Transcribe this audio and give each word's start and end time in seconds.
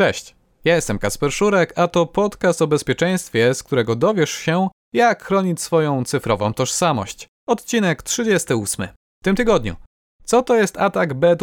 Cześć, 0.00 0.36
ja 0.64 0.74
jestem 0.74 0.98
Kasper 0.98 1.32
Szurek, 1.32 1.72
a 1.78 1.88
to 1.88 2.06
podcast 2.06 2.62
o 2.62 2.66
bezpieczeństwie, 2.66 3.54
z 3.54 3.62
którego 3.62 3.96
dowiesz 3.96 4.30
się, 4.30 4.68
jak 4.92 5.24
chronić 5.24 5.62
swoją 5.62 6.04
cyfrową 6.04 6.54
tożsamość. 6.54 7.26
Odcinek 7.48 8.02
38. 8.02 8.88
W 9.22 9.24
tym 9.24 9.36
tygodniu. 9.36 9.76
Co 10.24 10.42
to 10.42 10.56
jest 10.56 10.78
atak 10.78 11.14
bed 11.14 11.40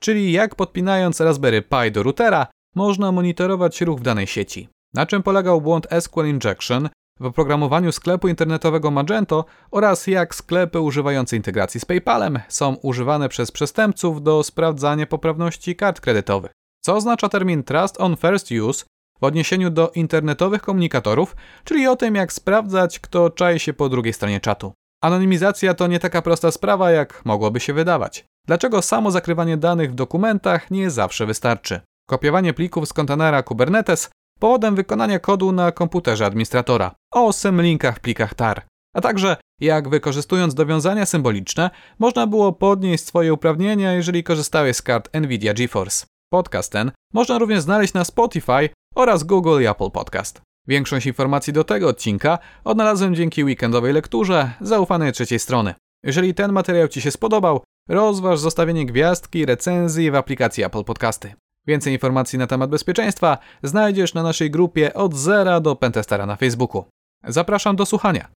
czyli 0.00 0.32
jak 0.32 0.54
podpinając 0.54 1.20
Raspberry 1.20 1.62
Pi 1.62 1.92
do 1.92 2.02
routera 2.02 2.46
można 2.74 3.12
monitorować 3.12 3.80
ruch 3.80 4.00
w 4.00 4.02
danej 4.02 4.26
sieci. 4.26 4.68
Na 4.94 5.06
czym 5.06 5.22
polegał 5.22 5.60
błąd 5.60 5.86
SQL 6.00 6.26
Injection 6.26 6.88
w 7.20 7.24
oprogramowaniu 7.24 7.92
sklepu 7.92 8.28
internetowego 8.28 8.90
Magento 8.90 9.44
oraz 9.70 10.06
jak 10.06 10.34
sklepy 10.34 10.80
używające 10.80 11.36
integracji 11.36 11.80
z 11.80 11.84
PayPalem 11.84 12.38
są 12.48 12.74
używane 12.74 13.28
przez 13.28 13.50
przestępców 13.50 14.22
do 14.22 14.42
sprawdzania 14.42 15.06
poprawności 15.06 15.76
kart 15.76 16.00
kredytowych. 16.00 16.59
Co 16.80 16.96
oznacza 16.96 17.28
termin 17.28 17.64
Trust 17.64 18.00
on 18.00 18.16
First 18.16 18.50
Use 18.50 18.84
w 19.20 19.24
odniesieniu 19.24 19.70
do 19.70 19.90
internetowych 19.90 20.62
komunikatorów, 20.62 21.36
czyli 21.64 21.86
o 21.86 21.96
tym, 21.96 22.14
jak 22.14 22.32
sprawdzać, 22.32 22.98
kto 22.98 23.30
czai 23.30 23.58
się 23.58 23.72
po 23.72 23.88
drugiej 23.88 24.12
stronie 24.12 24.40
czatu. 24.40 24.72
Anonimizacja 25.02 25.74
to 25.74 25.86
nie 25.86 25.98
taka 25.98 26.22
prosta 26.22 26.50
sprawa, 26.50 26.90
jak 26.90 27.24
mogłoby 27.24 27.60
się 27.60 27.72
wydawać. 27.72 28.24
Dlaczego 28.46 28.82
samo 28.82 29.10
zakrywanie 29.10 29.56
danych 29.56 29.92
w 29.92 29.94
dokumentach 29.94 30.70
nie 30.70 30.90
zawsze 30.90 31.26
wystarczy? 31.26 31.80
Kopiowanie 32.08 32.52
plików 32.52 32.88
z 32.88 32.92
kontenera 32.92 33.42
Kubernetes 33.42 34.10
powodem 34.38 34.74
wykonania 34.74 35.18
kodu 35.18 35.52
na 35.52 35.72
komputerze 35.72 36.26
administratora 36.26 36.94
o 37.12 37.32
symlinkach 37.32 37.96
w 37.96 38.00
plikach 38.00 38.34
tar, 38.34 38.66
a 38.94 39.00
także 39.00 39.36
jak 39.60 39.88
wykorzystując 39.88 40.54
dowiązania 40.54 41.06
symboliczne 41.06 41.70
można 41.98 42.26
było 42.26 42.52
podnieść 42.52 43.06
swoje 43.06 43.32
uprawnienia, 43.32 43.92
jeżeli 43.92 44.24
korzystałeś 44.24 44.76
z 44.76 44.82
kart 44.82 45.08
Nvidia 45.14 45.54
GeForce. 45.54 46.06
Podcast 46.32 46.72
ten 46.72 46.92
można 47.12 47.38
również 47.38 47.60
znaleźć 47.60 47.94
na 47.94 48.04
Spotify 48.04 48.68
oraz 48.94 49.24
Google 49.24 49.62
i 49.62 49.66
Apple 49.66 49.90
Podcast. 49.90 50.40
Większość 50.66 51.06
informacji 51.06 51.52
do 51.52 51.64
tego 51.64 51.88
odcinka 51.88 52.38
odnalazłem 52.64 53.14
dzięki 53.14 53.44
weekendowej 53.44 53.92
lekturze 53.92 54.50
zaufanej 54.60 55.12
trzeciej 55.12 55.38
strony. 55.38 55.74
Jeżeli 56.04 56.34
ten 56.34 56.52
materiał 56.52 56.88
Ci 56.88 57.00
się 57.00 57.10
spodobał, 57.10 57.64
rozważ 57.88 58.38
zostawienie 58.38 58.86
gwiazdki 58.86 59.46
recenzji 59.46 60.10
w 60.10 60.14
aplikacji 60.14 60.64
Apple 60.64 60.84
Podcasty. 60.84 61.34
Więcej 61.66 61.92
informacji 61.92 62.38
na 62.38 62.46
temat 62.46 62.70
bezpieczeństwa 62.70 63.38
znajdziesz 63.62 64.14
na 64.14 64.22
naszej 64.22 64.50
grupie 64.50 64.94
od 64.94 65.14
zera 65.14 65.60
do 65.60 65.76
Pentestera 65.76 66.26
na 66.26 66.36
Facebooku. 66.36 66.84
Zapraszam 67.26 67.76
do 67.76 67.86
słuchania. 67.86 68.28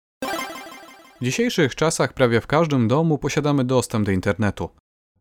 W 1.21 1.25
dzisiejszych 1.25 1.75
czasach 1.75 2.13
prawie 2.13 2.41
w 2.41 2.47
każdym 2.47 2.89
domu 2.89 3.19
posiadamy 3.19 3.65
dostęp 3.65 4.07
do 4.07 4.13
internetu. 4.13 4.71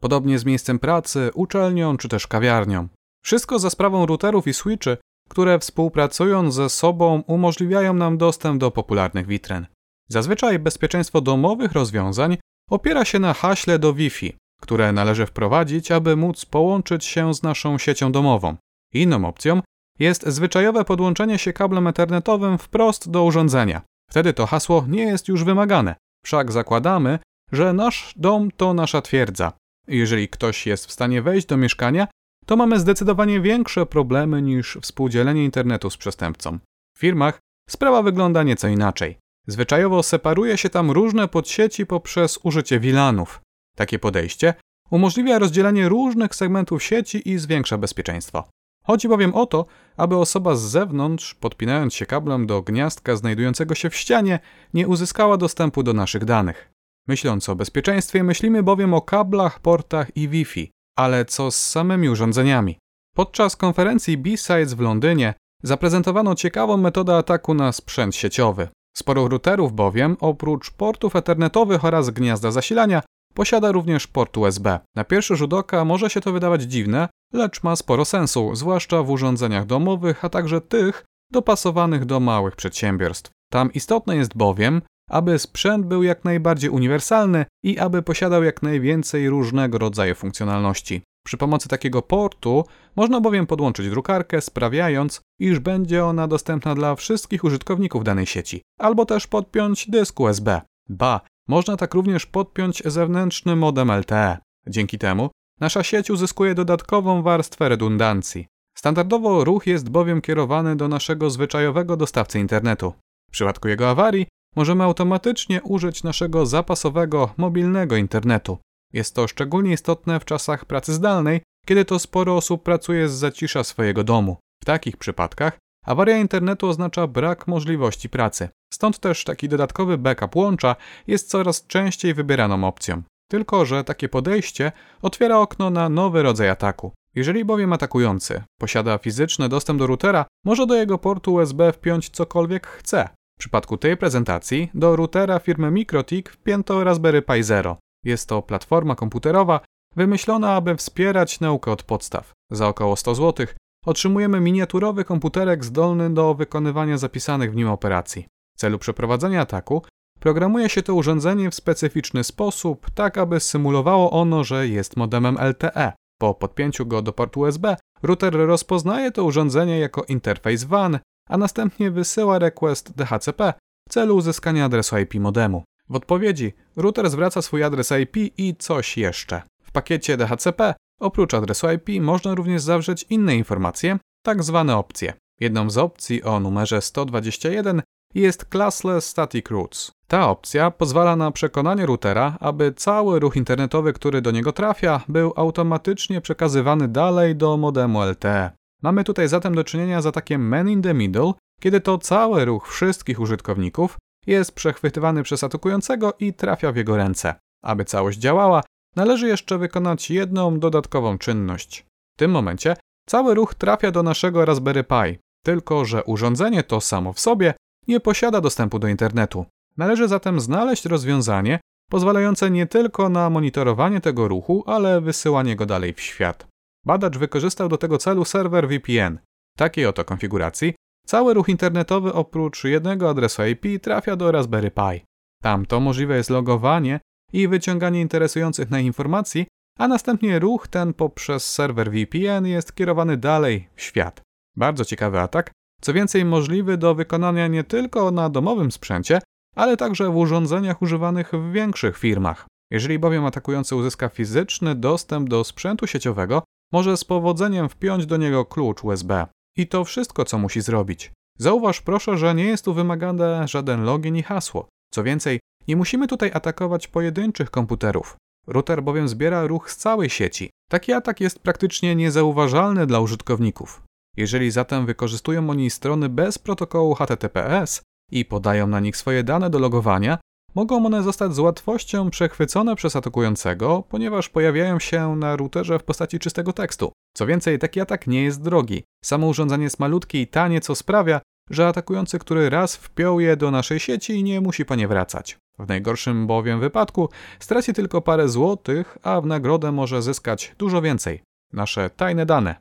Podobnie 0.02 0.40
z 0.40 0.46
miejscem 0.46 0.80
pracy, 0.80 1.30
uczelnią 1.34 1.98
czy 1.98 2.10
też 2.10 2.28
kawiarnią. 2.28 2.88
Wszystko 3.24 3.60
za 3.60 3.70
sprawą 3.70 4.06
routerów 4.06 4.48
i 4.48 4.54
switchy, 4.54 4.98
które 5.30 5.60
współpracując 5.60 6.54
ze 6.56 6.70
sobą 6.70 7.24
umożliwiają 7.28 7.94
nam 7.94 8.18
dostęp 8.18 8.60
do 8.60 8.72
popularnych 8.72 9.28
witryn. 9.28 9.66
Zazwyczaj 10.10 10.60
bezpieczeństwo 10.60 11.22
domowych 11.22 11.72
rozwiązań 11.72 12.38
opiera 12.70 13.06
się 13.06 13.20
na 13.20 13.34
haśle 13.34 13.80
do 13.80 13.94
Wi-Fi, 13.94 14.36
które 14.62 14.92
należy 14.92 15.26
wprowadzić, 15.26 15.92
aby 15.92 16.16
móc 16.16 16.46
połączyć 16.46 17.06
się 17.06 17.34
z 17.34 17.44
naszą 17.44 17.78
siecią 17.78 18.12
domową. 18.12 18.56
Inną 18.94 19.26
opcją 19.26 19.62
jest 20.00 20.28
zwyczajowe 20.28 20.86
podłączenie 20.86 21.38
się 21.38 21.54
kablem 21.54 21.88
ethernetowym 21.88 22.58
wprost 22.58 23.12
do 23.12 23.24
urządzenia. 23.24 23.82
Wtedy 24.10 24.34
to 24.34 24.46
hasło 24.46 24.86
nie 24.88 25.04
jest 25.04 25.28
już 25.28 25.44
wymagane, 25.44 25.96
wszak 26.26 26.52
zakładamy, 26.52 27.20
że 27.52 27.74
nasz 27.74 28.14
dom 28.18 28.52
to 28.52 28.74
nasza 28.74 29.02
twierdza. 29.02 29.52
Jeżeli 29.92 30.30
ktoś 30.30 30.68
jest 30.68 30.86
w 30.86 30.92
stanie 30.92 31.22
wejść 31.22 31.48
do 31.48 31.58
mieszkania, 31.58 32.08
to 32.46 32.56
mamy 32.56 32.80
zdecydowanie 32.80 33.42
większe 33.42 33.86
problemy 33.86 34.42
niż 34.42 34.78
współdzielenie 34.82 35.46
internetu 35.46 35.90
z 35.90 35.98
przestępcą. 35.98 36.60
W 36.98 37.00
firmach 37.00 37.40
sprawa 37.70 38.02
wygląda 38.02 38.44
nieco 38.44 38.68
inaczej. 38.68 39.18
Zwyczajowo 39.48 40.04
separuje 40.04 40.58
się 40.58 40.70
tam 40.70 40.92
różne 40.92 41.28
podsieci 41.28 41.86
poprzez 41.86 42.40
użycie 42.44 42.80
VLANów. 42.80 43.42
Takie 43.76 44.00
podejście 44.00 44.54
umożliwia 44.90 45.40
rozdzielenie 45.40 45.90
różnych 45.90 46.36
segmentów 46.36 46.84
sieci 46.84 47.30
i 47.30 47.38
zwiększa 47.38 47.78
bezpieczeństwo. 47.78 48.44
Chodzi 48.84 49.08
bowiem 49.08 49.36
o 49.36 49.46
to, 49.46 49.66
aby 49.98 50.18
osoba 50.18 50.56
z 50.56 50.62
zewnątrz, 50.62 51.36
podpinając 51.36 51.94
się 51.94 52.06
kablem 52.06 52.48
do 52.48 52.62
gniazdka 52.62 53.16
znajdującego 53.16 53.76
się 53.76 53.90
w 53.90 53.96
ścianie, 53.96 54.40
nie 54.74 54.88
uzyskała 54.88 55.38
dostępu 55.38 55.84
do 55.84 55.94
naszych 55.94 56.26
danych. 56.26 56.71
Myśląc 57.08 57.50
o 57.50 57.56
bezpieczeństwie, 57.56 58.24
myślimy 58.24 58.64
bowiem 58.64 58.94
o 58.94 59.02
kablach, 59.02 59.60
portach 59.60 60.18
i 60.18 60.30
Wi-Fi, 60.30 60.72
ale 60.98 61.26
co 61.26 61.52
z 61.52 61.56
samymi 61.56 62.10
urządzeniami? 62.10 62.78
Podczas 63.16 63.56
konferencji 63.56 64.18
B-Sides 64.18 64.74
w 64.74 64.80
Londynie 64.80 65.34
zaprezentowano 65.64 66.36
ciekawą 66.36 66.78
metodę 66.78 67.18
ataku 67.18 67.54
na 67.54 67.72
sprzęt 67.72 68.16
sieciowy. 68.16 68.68
Sporo 68.98 69.28
routerów 69.28 69.74
bowiem, 69.74 70.18
oprócz 70.20 70.72
portów 70.72 71.16
ethernetowych 71.16 71.86
oraz 71.86 72.10
gniazda 72.10 72.52
zasilania, 72.52 73.02
posiada 73.34 73.72
również 73.72 74.08
port 74.08 74.38
USB. 74.38 74.80
Na 74.96 75.04
pierwszy 75.04 75.36
rzut 75.36 75.54
oka 75.54 75.86
może 75.86 76.10
się 76.10 76.22
to 76.22 76.32
wydawać 76.32 76.62
dziwne, 76.62 77.10
lecz 77.34 77.64
ma 77.64 77.76
sporo 77.76 78.06
sensu, 78.06 78.56
zwłaszcza 78.56 79.04
w 79.04 79.10
urządzeniach 79.10 79.66
domowych, 79.66 80.26
a 80.26 80.30
także 80.30 80.62
tych 80.62 81.06
dopasowanych 81.32 82.06
do 82.06 82.20
małych 82.20 82.56
przedsiębiorstw. 82.56 83.32
Tam 83.52 83.74
istotne 83.74 84.16
jest 84.16 84.38
bowiem, 84.38 84.82
aby 85.12 85.40
sprzęt 85.40 85.86
był 85.86 86.04
jak 86.04 86.26
najbardziej 86.26 86.70
uniwersalny 86.70 87.46
i 87.64 87.80
aby 87.80 88.02
posiadał 88.02 88.44
jak 88.44 88.62
najwięcej 88.62 89.30
różnego 89.30 89.78
rodzaju 89.78 90.16
funkcjonalności. 90.16 91.02
Przy 91.26 91.38
pomocy 91.38 91.70
takiego 91.70 92.02
portu 92.02 92.66
można 92.96 93.22
bowiem 93.22 93.48
podłączyć 93.48 93.90
drukarkę, 93.90 94.42
sprawiając, 94.42 95.22
iż 95.40 95.60
będzie 95.60 96.06
ona 96.06 96.28
dostępna 96.28 96.76
dla 96.76 96.96
wszystkich 96.96 97.44
użytkowników 97.44 98.04
danej 98.04 98.26
sieci, 98.26 98.62
albo 98.80 99.06
też 99.06 99.28
podpiąć 99.28 99.90
dysk 99.90 100.20
USB. 100.20 100.62
Ba, 100.90 101.22
można 101.48 101.78
tak 101.78 101.94
również 101.94 102.26
podpiąć 102.26 102.84
zewnętrzny 102.86 103.56
modem 103.56 103.92
LTE. 103.92 104.38
Dzięki 104.68 104.98
temu 104.98 105.30
nasza 105.60 105.84
sieć 105.84 106.10
uzyskuje 106.10 106.56
dodatkową 106.56 107.22
warstwę 107.22 107.70
redundancji. 107.70 108.48
Standardowo 108.78 109.44
ruch 109.44 109.68
jest 109.68 109.90
bowiem 109.90 110.22
kierowany 110.22 110.76
do 110.76 110.88
naszego 110.88 111.30
zwyczajowego 111.30 111.98
dostawcy 111.98 112.40
internetu. 112.40 112.94
W 113.30 113.32
przypadku 113.32 113.68
jego 113.68 113.90
awarii 113.90 114.28
możemy 114.56 114.84
automatycznie 114.84 115.62
użyć 115.62 116.04
naszego 116.04 116.46
zapasowego 116.46 117.30
mobilnego 117.38 117.96
internetu. 117.96 118.58
Jest 118.94 119.16
to 119.16 119.28
szczególnie 119.28 119.74
istotne 119.74 120.20
w 120.20 120.26
czasach 120.26 120.66
pracy 120.66 120.94
zdalnej, 120.94 121.42
kiedy 121.66 121.86
to 121.86 122.00
sporo 122.00 122.36
osób 122.36 122.64
pracuje 122.64 123.10
z 123.10 123.14
zacisza 123.14 123.64
swojego 123.64 124.04
domu. 124.04 124.38
W 124.62 124.66
takich 124.66 124.98
przypadkach 124.98 125.58
awaria 125.86 126.18
internetu 126.18 126.68
oznacza 126.68 127.08
brak 127.08 127.48
możliwości 127.48 128.10
pracy. 128.10 128.50
Stąd 128.74 129.00
też 129.00 129.24
taki 129.24 129.50
dodatkowy 129.50 129.98
backup 129.98 130.36
łącza 130.36 130.76
jest 131.08 131.30
coraz 131.30 131.68
częściej 131.68 132.14
wybieraną 132.14 132.64
opcją. 132.64 133.02
Tylko, 133.30 133.66
że 133.66 133.84
takie 133.84 134.10
podejście 134.10 134.72
otwiera 135.02 135.38
okno 135.38 135.70
na 135.70 135.90
nowy 135.90 136.24
rodzaj 136.24 136.50
ataku. 136.50 136.92
Jeżeli 137.16 137.46
bowiem 137.46 137.74
atakujący 137.74 138.44
posiada 138.60 138.98
fizyczny 138.98 139.50
dostęp 139.50 139.80
do 139.80 139.88
routera, 139.88 140.26
może 140.46 140.68
do 140.68 140.76
jego 140.76 140.98
portu 140.98 141.34
USB 141.34 141.72
wpiąć 141.72 142.10
cokolwiek 142.10 142.68
chce, 142.68 143.10
w 143.42 143.44
przypadku 143.44 143.78
tej 143.78 143.98
prezentacji 143.98 144.70
do 144.74 144.96
routera 144.96 145.40
firmy 145.40 145.72
Mikrotik 145.72 146.30
wpięto 146.30 146.84
Raspberry 146.84 147.22
Pi 147.22 147.44
Zero. 147.44 147.78
Jest 148.06 148.30
to 148.30 148.42
platforma 148.42 148.96
komputerowa 148.96 149.60
wymyślona, 149.96 150.56
aby 150.56 150.76
wspierać 150.76 151.40
naukę 151.40 151.72
od 151.72 151.84
podstaw. 151.84 152.32
Za 152.52 152.68
około 152.68 152.96
100 152.96 153.16
zł 153.16 153.46
otrzymujemy 153.86 154.40
miniaturowy 154.40 155.06
komputerek 155.06 155.66
zdolny 155.66 156.14
do 156.14 156.34
wykonywania 156.34 156.98
zapisanych 156.98 157.52
w 157.52 157.56
nim 157.56 157.70
operacji. 157.70 158.26
W 158.58 158.60
celu 158.60 158.80
przeprowadzenia 158.80 159.42
ataku 159.42 159.82
programuje 160.20 160.70
się 160.70 160.82
to 160.82 160.96
urządzenie 160.96 161.50
w 161.52 161.56
specyficzny 161.56 162.24
sposób, 162.24 162.90
tak 162.94 163.18
aby 163.18 163.40
symulowało 163.40 164.12
ono, 164.12 164.44
że 164.44 164.68
jest 164.68 164.98
modemem 164.98 165.38
LTE. 165.50 165.94
Po 166.20 166.34
podpięciu 166.34 166.86
go 166.86 167.02
do 167.02 167.14
portu 167.14 167.40
USB, 167.40 167.78
router 168.04 168.34
rozpoznaje 168.34 169.12
to 169.12 169.24
urządzenie 169.24 169.80
jako 169.80 170.04
interfejs 170.04 170.64
WAN 170.64 171.00
a 171.32 171.38
następnie 171.38 171.92
wysyła 171.92 172.40
request 172.40 172.94
DHCP 172.96 173.54
w 173.90 173.94
celu 173.94 174.16
uzyskania 174.16 174.66
adresu 174.66 174.98
IP 174.98 175.14
modemu. 175.14 175.64
W 175.90 175.96
odpowiedzi 175.96 176.54
router 176.76 177.10
zwraca 177.10 177.42
swój 177.42 177.64
adres 177.64 177.94
IP 178.02 178.18
i 178.38 178.56
coś 178.56 178.98
jeszcze. 178.98 179.42
W 179.64 179.72
pakiecie 179.72 180.18
DHCP 180.18 180.74
oprócz 181.00 181.34
adresu 181.34 181.68
IP 181.72 182.02
można 182.02 182.36
również 182.36 182.62
zawrzeć 182.62 183.06
inne 183.10 183.36
informacje, 183.36 183.98
tak 184.26 184.44
zwane 184.44 184.78
opcje. 184.78 185.14
Jedną 185.40 185.70
z 185.70 185.78
opcji 185.78 186.24
o 186.24 186.40
numerze 186.40 186.82
121 186.82 187.82
jest 188.14 188.46
Classless 188.46 189.10
Static 189.10 189.50
Routes. 189.50 189.92
Ta 190.08 190.30
opcja 190.30 190.72
pozwala 190.72 191.16
na 191.16 191.32
przekonanie 191.32 191.86
routera, 191.86 192.38
aby 192.40 192.74
cały 192.74 193.20
ruch 193.20 193.36
internetowy, 193.36 193.94
który 193.94 194.22
do 194.22 194.32
niego 194.32 194.52
trafia, 194.52 195.02
był 195.08 195.34
automatycznie 195.36 196.22
przekazywany 196.22 196.88
dalej 196.88 197.36
do 197.36 197.58
modemu 197.58 198.02
LTE. 198.02 198.52
Mamy 198.82 199.04
tutaj 199.04 199.28
zatem 199.28 199.56
do 199.56 199.64
czynienia 199.64 200.02
z 200.02 200.06
atakiem 200.06 200.48
man 200.48 200.70
in 200.70 200.82
the 200.82 200.94
middle, 200.94 201.34
kiedy 201.62 201.82
to 201.82 201.98
cały 201.98 202.46
ruch 202.46 202.68
wszystkich 202.68 203.20
użytkowników 203.20 203.98
jest 204.28 204.52
przechwytywany 204.52 205.24
przez 205.24 205.44
atakującego 205.44 206.14
i 206.20 206.34
trafia 206.34 206.72
w 206.72 206.76
jego 206.76 206.98
ręce. 206.98 207.36
Aby 207.64 207.86
całość 207.86 208.18
działała, 208.18 208.64
należy 208.96 209.28
jeszcze 209.28 209.58
wykonać 209.58 210.10
jedną 210.10 210.60
dodatkową 210.60 211.18
czynność. 211.18 211.86
W 212.16 212.20
tym 212.20 212.32
momencie 212.32 212.76
cały 213.08 213.34
ruch 213.34 213.56
trafia 213.56 213.92
do 213.92 214.04
naszego 214.04 214.46
Raspberry 214.46 214.84
Pi, 214.84 215.20
tylko 215.44 215.86
że 215.86 216.04
urządzenie 216.04 216.64
to 216.64 216.82
samo 216.82 217.14
w 217.14 217.20
sobie 217.20 217.54
nie 217.88 218.00
posiada 218.00 218.42
dostępu 218.42 218.80
do 218.80 218.88
internetu. 218.88 219.46
Należy 219.78 220.08
zatem 220.08 220.40
znaleźć 220.40 220.86
rozwiązanie 220.86 221.60
pozwalające 221.92 222.52
nie 222.52 222.68
tylko 222.68 223.10
na 223.10 223.30
monitorowanie 223.30 224.02
tego 224.02 224.28
ruchu, 224.28 224.64
ale 224.68 225.02
wysyłanie 225.02 225.56
go 225.56 225.66
dalej 225.66 225.94
w 225.94 226.02
świat. 226.02 226.51
Badacz 226.86 227.18
wykorzystał 227.18 227.70
do 227.70 227.78
tego 227.78 227.98
celu 227.98 228.26
serwer 228.26 228.68
VPN. 228.68 229.20
W 229.56 229.58
takiej 229.58 229.86
oto 229.86 230.06
konfiguracji 230.06 230.74
cały 231.08 231.34
ruch 231.34 231.50
internetowy 231.50 232.14
oprócz 232.14 232.64
jednego 232.64 233.10
adresu 233.10 233.42
IP 233.46 233.82
trafia 233.82 234.16
do 234.16 234.32
Raspberry 234.32 234.72
Pi. 234.72 235.06
Tamto 235.42 235.80
możliwe 235.80 236.18
jest 236.18 236.30
logowanie 236.30 237.00
i 237.34 237.48
wyciąganie 237.48 238.02
interesujących 238.02 238.70
na 238.70 238.80
informacji, 238.80 239.46
a 239.80 239.88
następnie 239.88 240.40
ruch 240.40 240.68
ten 240.68 240.94
poprzez 240.94 241.52
serwer 241.52 241.92
VPN 241.92 242.46
jest 242.46 242.76
kierowany 242.76 243.18
dalej 243.18 243.70
w 243.76 243.82
świat. 243.82 244.22
Bardzo 244.56 244.86
ciekawy 244.86 245.20
atak, 245.20 245.52
co 245.82 245.94
więcej 245.94 246.26
możliwy 246.26 246.78
do 246.78 246.96
wykonania 246.96 247.48
nie 247.48 247.64
tylko 247.64 248.12
na 248.12 248.30
domowym 248.30 248.72
sprzęcie, 248.72 249.20
ale 249.56 249.78
także 249.78 250.10
w 250.10 250.18
urządzeniach 250.18 250.82
używanych 250.82 251.32
w 251.34 251.52
większych 251.52 251.98
firmach. 251.98 252.48
Jeżeli 252.72 253.00
bowiem 253.00 253.26
atakujący 253.26 253.76
uzyska 253.76 254.10
fizyczny 254.10 254.76
dostęp 254.76 255.30
do 255.30 255.44
sprzętu 255.44 255.88
sieciowego, 255.88 256.44
może 256.72 256.98
z 256.98 257.04
powodzeniem 257.04 257.70
wpiąć 257.70 258.06
do 258.06 258.18
niego 258.18 258.46
klucz 258.46 258.84
USB. 258.84 259.28
I 259.58 259.68
to 259.68 259.86
wszystko, 259.86 260.26
co 260.26 260.38
musi 260.38 260.62
zrobić. 260.62 261.12
Zauważ 261.38 261.82
proszę, 261.82 262.18
że 262.18 262.36
nie 262.36 262.44
jest 262.46 262.66
tu 262.66 262.74
wymagane 262.74 263.48
żaden 263.48 263.84
login 263.84 264.16
i 264.16 264.24
hasło. 264.24 264.68
Co 264.94 265.04
więcej, 265.04 265.40
nie 265.68 265.76
musimy 265.76 266.08
tutaj 266.08 266.32
atakować 266.34 266.88
pojedynczych 266.88 267.52
komputerów. 267.52 268.18
Router 268.48 268.84
bowiem 268.84 269.08
zbiera 269.08 269.48
ruch 269.48 269.72
z 269.72 269.78
całej 269.78 270.10
sieci. 270.10 270.50
Taki 270.70 270.94
atak 270.94 271.22
jest 271.22 271.40
praktycznie 271.40 271.96
niezauważalny 271.96 272.86
dla 272.86 273.00
użytkowników. 273.00 273.84
Jeżeli 274.18 274.52
zatem 274.52 274.86
wykorzystują 274.86 275.50
oni 275.50 275.70
strony 275.70 276.10
bez 276.10 276.38
protokołu 276.38 276.96
HTTPS 276.96 277.82
i 278.12 278.26
podają 278.26 278.68
na 278.68 278.80
nich 278.80 278.98
swoje 278.98 279.24
dane 279.24 279.50
do 279.50 279.60
logowania, 279.60 280.18
mogą 280.56 280.86
one 280.86 281.04
zostać 281.04 281.36
z 281.36 281.40
łatwością 281.40 282.10
przechwycone 282.10 282.76
przez 282.76 282.96
atakującego, 282.96 283.84
ponieważ 283.90 284.30
pojawiają 284.30 284.80
się 284.80 285.16
na 285.16 285.36
routerze 285.36 285.80
w 285.80 285.84
postaci 285.84 286.20
czystego 286.20 286.54
tekstu. 286.54 286.92
Co 287.14 287.26
więcej, 287.26 287.60
taki 287.60 287.82
atak 287.82 288.08
nie 288.08 288.24
jest 288.24 288.42
drogi. 288.42 288.84
Samo 289.04 289.28
urządzenie 289.28 289.64
jest 289.64 289.80
malutkie 289.80 290.22
i 290.22 290.28
tanie, 290.28 290.62
co 290.62 290.76
sprawia, 290.76 291.22
że 291.50 291.68
atakujący, 291.68 292.20
który 292.20 292.50
raz 292.50 292.76
wpiął 292.76 293.20
je 293.20 293.38
do 293.38 293.52
naszej 293.52 293.80
sieci, 293.80 294.24
nie 294.24 294.42
musi 294.42 294.66
po 294.66 294.76
nie 294.76 294.88
wracać. 294.88 295.38
W 295.60 295.68
najgorszym 295.68 296.28
bowiem 296.28 296.60
wypadku 296.60 297.10
straci 297.40 297.74
tylko 297.74 298.02
parę 298.02 298.30
złotych, 298.30 298.98
a 299.04 299.22
w 299.22 299.26
nagrodę 299.26 299.72
może 299.72 300.02
zyskać 300.02 300.56
dużo 300.58 300.82
więcej. 300.82 301.22
Nasze 301.54 301.90
tajne 301.90 302.26
dane. 302.26 302.56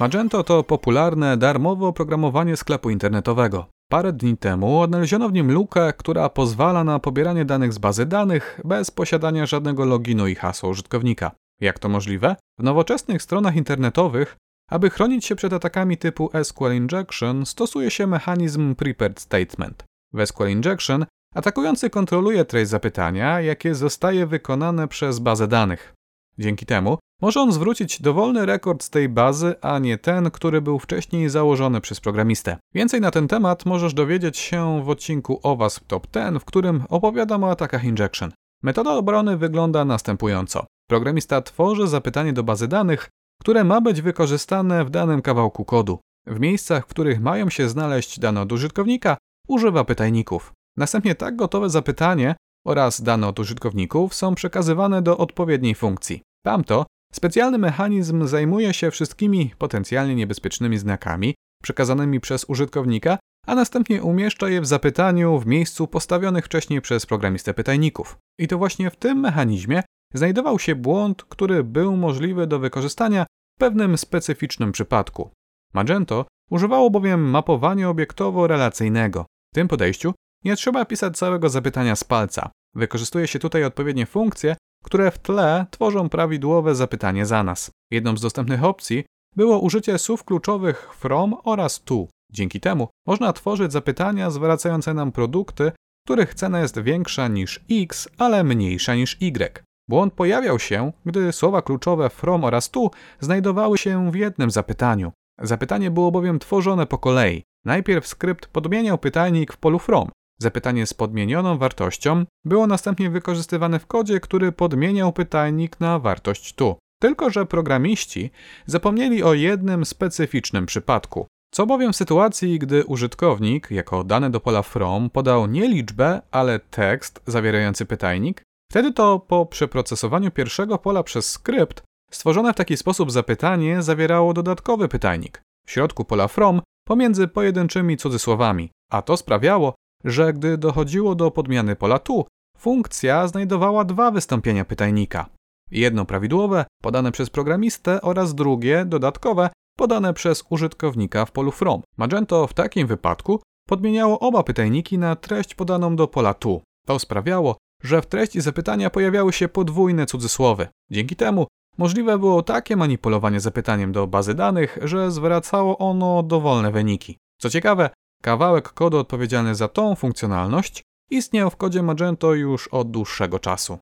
Magento 0.00 0.44
to 0.44 0.62
popularne, 0.62 1.36
darmowe 1.36 1.86
oprogramowanie 1.86 2.56
sklepu 2.56 2.90
internetowego. 2.90 3.66
Parę 3.92 4.12
dni 4.12 4.36
temu 4.36 4.80
odnaleziono 4.80 5.28
w 5.28 5.32
nim 5.32 5.52
lukę, 5.52 5.92
która 5.92 6.28
pozwala 6.28 6.84
na 6.84 6.98
pobieranie 6.98 7.44
danych 7.44 7.72
z 7.72 7.78
bazy 7.78 8.06
danych 8.06 8.60
bez 8.64 8.90
posiadania 8.90 9.46
żadnego 9.46 9.84
loginu 9.84 10.26
i 10.26 10.34
hasła 10.34 10.68
użytkownika. 10.68 11.30
Jak 11.60 11.78
to 11.78 11.88
możliwe? 11.88 12.36
W 12.58 12.62
nowoczesnych 12.62 13.22
stronach 13.22 13.56
internetowych, 13.56 14.36
aby 14.70 14.90
chronić 14.90 15.24
się 15.24 15.34
przed 15.34 15.52
atakami 15.52 15.96
typu 15.96 16.30
SQL 16.42 16.72
Injection, 16.72 17.46
stosuje 17.46 17.90
się 17.90 18.06
mechanizm 18.06 18.74
Prepared 18.74 19.20
Statement. 19.20 19.84
W 20.12 20.26
SQL 20.26 20.48
Injection 20.48 21.06
atakujący 21.34 21.90
kontroluje 21.90 22.44
treść 22.44 22.70
zapytania, 22.70 23.40
jakie 23.40 23.74
zostaje 23.74 24.26
wykonane 24.26 24.88
przez 24.88 25.18
bazę 25.18 25.48
danych. 25.48 25.94
Dzięki 26.38 26.66
temu 26.66 26.98
może 27.22 27.40
on 27.40 27.52
zwrócić 27.52 28.02
dowolny 28.02 28.46
rekord 28.46 28.82
z 28.82 28.90
tej 28.90 29.08
bazy, 29.08 29.54
a 29.60 29.78
nie 29.78 29.98
ten, 29.98 30.30
który 30.30 30.60
był 30.60 30.78
wcześniej 30.78 31.28
założony 31.28 31.80
przez 31.80 32.00
programistę. 32.00 32.56
Więcej 32.74 33.00
na 33.00 33.10
ten 33.10 33.28
temat 33.28 33.66
możesz 33.66 33.94
dowiedzieć 33.94 34.38
się 34.38 34.84
w 34.84 34.88
odcinku 34.88 35.40
OWASP 35.42 35.86
Top 35.86 36.06
10, 36.14 36.42
w 36.42 36.44
którym 36.44 36.84
opowiadam 36.88 37.44
o 37.44 37.50
atakach 37.50 37.84
injection. 37.84 38.32
Metoda 38.62 38.94
obrony 38.94 39.36
wygląda 39.36 39.84
następująco. 39.84 40.66
Programista 40.88 41.42
tworzy 41.42 41.88
zapytanie 41.88 42.32
do 42.32 42.42
bazy 42.42 42.68
danych, 42.68 43.08
które 43.40 43.64
ma 43.64 43.80
być 43.80 44.02
wykorzystane 44.02 44.84
w 44.84 44.90
danym 44.90 45.22
kawałku 45.22 45.64
kodu. 45.64 45.98
W 46.26 46.40
miejscach, 46.40 46.84
w 46.84 46.90
których 46.90 47.20
mają 47.20 47.50
się 47.50 47.68
znaleźć 47.68 48.18
dane 48.18 48.40
od 48.40 48.52
użytkownika, 48.52 49.16
używa 49.48 49.84
pytajników. 49.84 50.52
Następnie 50.76 51.14
tak 51.14 51.36
gotowe 51.36 51.70
zapytanie 51.70 52.34
oraz 52.66 53.02
dane 53.02 53.28
od 53.28 53.38
użytkowników 53.38 54.14
są 54.14 54.34
przekazywane 54.34 55.02
do 55.02 55.18
odpowiedniej 55.18 55.74
funkcji. 55.74 56.22
Tamto 56.44 56.86
specjalny 57.12 57.58
mechanizm 57.58 58.26
zajmuje 58.26 58.74
się 58.74 58.90
wszystkimi 58.90 59.54
potencjalnie 59.58 60.14
niebezpiecznymi 60.14 60.78
znakami 60.78 61.34
przekazanymi 61.62 62.20
przez 62.20 62.44
użytkownika, 62.44 63.18
a 63.46 63.54
następnie 63.54 64.02
umieszcza 64.02 64.48
je 64.48 64.60
w 64.60 64.66
zapytaniu 64.66 65.38
w 65.38 65.46
miejscu 65.46 65.86
postawionych 65.86 66.44
wcześniej 66.44 66.80
przez 66.80 67.06
programistę 67.06 67.54
pytajników. 67.54 68.16
I 68.38 68.48
to 68.48 68.58
właśnie 68.58 68.90
w 68.90 68.96
tym 68.96 69.20
mechanizmie 69.20 69.82
znajdował 70.14 70.58
się 70.58 70.74
błąd, 70.74 71.24
który 71.24 71.64
był 71.64 71.96
możliwy 71.96 72.46
do 72.46 72.58
wykorzystania 72.58 73.26
w 73.56 73.60
pewnym 73.60 73.98
specyficznym 73.98 74.72
przypadku. 74.72 75.30
Magento 75.74 76.26
używało 76.50 76.90
bowiem 76.90 77.30
mapowania 77.30 77.88
obiektowo-relacyjnego. 77.88 79.24
W 79.52 79.54
tym 79.54 79.68
podejściu 79.68 80.14
nie 80.44 80.56
trzeba 80.56 80.84
pisać 80.84 81.16
całego 81.16 81.48
zapytania 81.48 81.96
z 81.96 82.04
palca. 82.04 82.50
Wykorzystuje 82.74 83.26
się 83.26 83.38
tutaj 83.38 83.64
odpowiednie 83.64 84.06
funkcje, 84.06 84.56
które 84.82 85.10
w 85.10 85.18
tle 85.18 85.66
tworzą 85.70 86.08
prawidłowe 86.08 86.74
zapytanie 86.74 87.26
za 87.26 87.42
nas. 87.42 87.70
Jedną 87.90 88.16
z 88.16 88.20
dostępnych 88.20 88.64
opcji 88.64 89.04
było 89.36 89.58
użycie 89.58 89.98
słów 89.98 90.24
kluczowych 90.24 90.94
from 90.94 91.36
oraz 91.44 91.82
to. 91.84 92.06
Dzięki 92.32 92.60
temu 92.60 92.88
można 93.06 93.32
tworzyć 93.32 93.72
zapytania 93.72 94.30
zwracające 94.30 94.94
nam 94.94 95.12
produkty, 95.12 95.72
których 96.06 96.34
cena 96.34 96.60
jest 96.60 96.80
większa 96.80 97.28
niż 97.28 97.60
x, 97.70 98.08
ale 98.18 98.44
mniejsza 98.44 98.94
niż 98.94 99.16
y. 99.22 99.64
Błąd 99.88 100.14
pojawiał 100.14 100.58
się, 100.58 100.92
gdy 101.06 101.32
słowa 101.32 101.62
kluczowe 101.62 102.10
from 102.10 102.44
oraz 102.44 102.70
to 102.70 102.90
znajdowały 103.20 103.78
się 103.78 104.10
w 104.10 104.14
jednym 104.14 104.50
zapytaniu. 104.50 105.12
Zapytanie 105.40 105.90
było 105.90 106.10
bowiem 106.10 106.38
tworzone 106.38 106.86
po 106.86 106.98
kolei. 106.98 107.42
Najpierw 107.64 108.06
skrypt 108.06 108.46
podmieniał 108.46 108.98
pytajnik 108.98 109.52
w 109.52 109.56
polu 109.56 109.78
from, 109.78 110.08
Zapytanie 110.42 110.86
z 110.86 110.94
podmienioną 110.94 111.58
wartością 111.58 112.24
było 112.44 112.66
następnie 112.66 113.10
wykorzystywane 113.10 113.78
w 113.78 113.86
kodzie, 113.86 114.20
który 114.20 114.52
podmieniał 114.52 115.12
pytajnik 115.12 115.80
na 115.80 115.98
wartość 115.98 116.54
tu. 116.54 116.76
Tylko, 117.02 117.30
że 117.30 117.46
programiści 117.46 118.30
zapomnieli 118.66 119.22
o 119.22 119.34
jednym 119.34 119.84
specyficznym 119.84 120.66
przypadku. 120.66 121.26
Co 121.52 121.66
bowiem 121.66 121.92
w 121.92 121.96
sytuacji, 121.96 122.58
gdy 122.58 122.84
użytkownik 122.84 123.70
jako 123.70 124.04
dane 124.04 124.30
do 124.30 124.40
pola 124.40 124.62
from 124.62 125.10
podał 125.10 125.46
nie 125.46 125.68
liczbę, 125.68 126.22
ale 126.30 126.58
tekst 126.58 127.22
zawierający 127.26 127.86
pytajnik, 127.86 128.42
wtedy 128.70 128.92
to 128.92 129.18
po 129.18 129.46
przeprocesowaniu 129.46 130.30
pierwszego 130.30 130.78
pola 130.78 131.02
przez 131.02 131.30
skrypt 131.30 131.82
stworzone 132.10 132.52
w 132.52 132.56
taki 132.56 132.76
sposób 132.76 133.12
zapytanie 133.12 133.82
zawierało 133.82 134.34
dodatkowy 134.34 134.88
pytajnik 134.88 135.42
w 135.66 135.70
środku 135.70 136.04
pola 136.04 136.28
from 136.28 136.60
pomiędzy 136.88 137.28
pojedynczymi 137.28 137.96
cudzysłowami, 137.96 138.70
a 138.90 139.02
to 139.02 139.16
sprawiało, 139.16 139.74
że 140.04 140.32
gdy 140.32 140.58
dochodziło 140.58 141.14
do 141.14 141.30
podmiany 141.30 141.76
pola 141.76 141.98
tu, 141.98 142.26
funkcja 142.58 143.28
znajdowała 143.28 143.84
dwa 143.84 144.10
wystąpienia 144.10 144.64
pytajnika. 144.64 145.26
Jedno 145.70 146.04
prawidłowe, 146.04 146.64
podane 146.82 147.12
przez 147.12 147.30
programistę 147.30 148.00
oraz 148.02 148.34
drugie, 148.34 148.84
dodatkowe, 148.84 149.50
podane 149.76 150.14
przez 150.14 150.44
użytkownika 150.50 151.24
w 151.24 151.32
polu 151.32 151.50
from. 151.50 151.82
Magento 151.96 152.46
w 152.46 152.54
takim 152.54 152.86
wypadku 152.86 153.40
podmieniało 153.68 154.20
oba 154.20 154.42
pytajniki 154.42 154.98
na 154.98 155.16
treść 155.16 155.54
podaną 155.54 155.96
do 155.96 156.08
pola 156.08 156.34
tu. 156.34 156.62
To 156.86 156.98
sprawiało, 156.98 157.56
że 157.82 158.02
w 158.02 158.06
treści 158.06 158.40
zapytania 158.40 158.90
pojawiały 158.90 159.32
się 159.32 159.48
podwójne 159.48 160.06
cudzysłowy. 160.06 160.68
Dzięki 160.90 161.16
temu 161.16 161.46
możliwe 161.78 162.18
było 162.18 162.42
takie 162.42 162.76
manipulowanie 162.76 163.40
zapytaniem 163.40 163.92
do 163.92 164.06
bazy 164.06 164.34
danych, 164.34 164.78
że 164.82 165.10
zwracało 165.10 165.78
ono 165.78 166.22
dowolne 166.22 166.72
wyniki. 166.72 167.18
Co 167.38 167.50
ciekawe, 167.50 167.90
Kawałek 168.22 168.72
kodu 168.72 168.98
odpowiedzialny 168.98 169.54
za 169.54 169.68
tą 169.68 169.94
funkcjonalność 169.94 170.82
istniał 171.10 171.50
w 171.50 171.56
kodzie 171.56 171.82
Magento 171.82 172.34
już 172.34 172.68
od 172.68 172.90
dłuższego 172.90 173.38
czasu. 173.38 173.78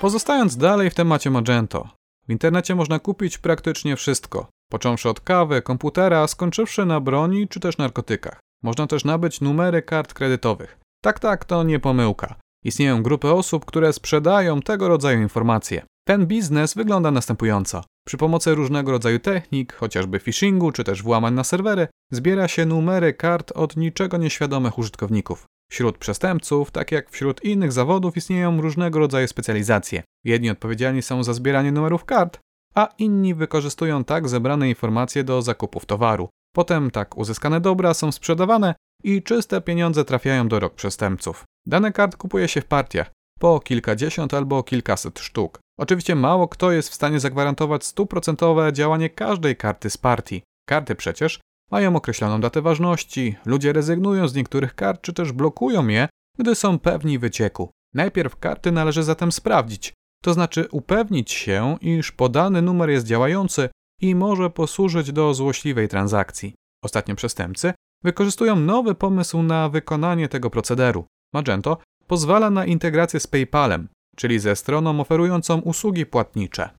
Pozostając 0.00 0.56
dalej 0.56 0.90
w 0.90 0.94
temacie 0.94 1.30
Magento, 1.30 1.88
w 2.28 2.32
internecie 2.32 2.74
można 2.74 2.98
kupić 2.98 3.38
praktycznie 3.38 3.96
wszystko, 3.96 4.46
począwszy 4.70 5.08
od 5.08 5.20
kawy, 5.20 5.62
komputera, 5.62 6.26
skończywszy 6.26 6.84
na 6.84 7.00
broni 7.00 7.48
czy 7.48 7.60
też 7.60 7.78
narkotykach. 7.78 8.40
Można 8.62 8.86
też 8.86 9.04
nabyć 9.04 9.40
numery 9.40 9.82
kart 9.82 10.14
kredytowych. 10.14 10.78
Tak, 11.02 11.20
tak, 11.20 11.44
to 11.44 11.62
nie 11.62 11.78
pomyłka. 11.78 12.34
Istnieją 12.64 13.02
grupy 13.02 13.32
osób, 13.32 13.64
które 13.64 13.92
sprzedają 13.92 14.62
tego 14.62 14.88
rodzaju 14.88 15.20
informacje. 15.20 15.82
Ten 16.06 16.26
biznes 16.26 16.74
wygląda 16.74 17.10
następująco. 17.10 17.84
Przy 18.06 18.16
pomocy 18.16 18.54
różnego 18.54 18.92
rodzaju 18.92 19.18
technik, 19.18 19.72
chociażby 19.74 20.18
phishingu 20.18 20.72
czy 20.72 20.84
też 20.84 21.02
włamań 21.02 21.34
na 21.34 21.44
serwery, 21.44 21.88
zbiera 22.12 22.48
się 22.48 22.66
numery 22.66 23.14
kart 23.14 23.52
od 23.54 23.76
niczego 23.76 24.16
nieświadomych 24.16 24.78
użytkowników. 24.78 25.44
Wśród 25.70 25.98
przestępców, 25.98 26.70
tak 26.70 26.92
jak 26.92 27.10
wśród 27.10 27.44
innych 27.44 27.72
zawodów, 27.72 28.16
istnieją 28.16 28.60
różnego 28.60 28.98
rodzaju 28.98 29.28
specjalizacje. 29.28 30.02
Jedni 30.24 30.50
odpowiedzialni 30.50 31.02
są 31.02 31.24
za 31.24 31.34
zbieranie 31.34 31.72
numerów 31.72 32.04
kart, 32.04 32.38
a 32.74 32.88
inni 32.98 33.34
wykorzystują 33.34 34.04
tak 34.04 34.28
zebrane 34.28 34.68
informacje 34.68 35.24
do 35.24 35.42
zakupów 35.42 35.86
towaru. 35.86 36.28
Potem 36.54 36.90
tak 36.90 37.18
uzyskane 37.18 37.60
dobra 37.60 37.94
są 37.94 38.12
sprzedawane 38.12 38.74
i 39.04 39.22
czyste 39.22 39.60
pieniądze 39.60 40.04
trafiają 40.04 40.48
do 40.48 40.60
rok 40.60 40.74
przestępców. 40.74 41.44
Dane 41.66 41.92
kart 41.92 42.16
kupuje 42.16 42.48
się 42.48 42.60
w 42.60 42.64
partiach, 42.66 43.10
po 43.40 43.60
kilkadziesiąt 43.60 44.34
albo 44.34 44.62
kilkaset 44.62 45.18
sztuk. 45.18 45.60
Oczywiście 45.78 46.14
mało 46.14 46.48
kto 46.48 46.72
jest 46.72 46.88
w 46.88 46.94
stanie 46.94 47.20
zagwarantować 47.20 47.84
stuprocentowe 47.84 48.72
działanie 48.72 49.10
każdej 49.10 49.56
karty 49.56 49.90
z 49.90 49.96
partii. 49.96 50.42
Karty 50.68 50.94
przecież 50.94 51.40
mają 51.70 51.96
określoną 51.96 52.40
datę 52.40 52.62
ważności, 52.62 53.36
ludzie 53.44 53.72
rezygnują 53.72 54.28
z 54.28 54.34
niektórych 54.34 54.74
kart 54.74 55.02
czy 55.02 55.12
też 55.12 55.32
blokują 55.32 55.88
je, 55.88 56.08
gdy 56.38 56.54
są 56.54 56.78
pewni 56.78 57.18
wycieku. 57.18 57.70
Najpierw 57.94 58.36
karty 58.36 58.72
należy 58.72 59.02
zatem 59.02 59.32
sprawdzić, 59.32 59.92
to 60.22 60.34
znaczy 60.34 60.68
upewnić 60.70 61.32
się, 61.32 61.76
iż 61.80 62.12
podany 62.12 62.62
numer 62.62 62.90
jest 62.90 63.06
działający 63.06 63.68
i 64.00 64.14
może 64.14 64.50
posłużyć 64.50 65.12
do 65.12 65.34
złośliwej 65.34 65.88
transakcji. 65.88 66.54
Ostatnio 66.84 67.14
przestępcy 67.14 67.72
wykorzystują 68.04 68.56
nowy 68.56 68.94
pomysł 68.94 69.42
na 69.42 69.68
wykonanie 69.68 70.28
tego 70.28 70.50
procederu. 70.50 71.04
Magento 71.34 71.78
pozwala 72.10 72.50
na 72.50 72.66
integrację 72.66 73.20
z 73.20 73.26
PayPalem, 73.26 73.88
czyli 74.16 74.38
ze 74.38 74.56
stroną 74.56 75.00
oferującą 75.00 75.60
usługi 75.60 76.06
płatnicze. 76.06 76.70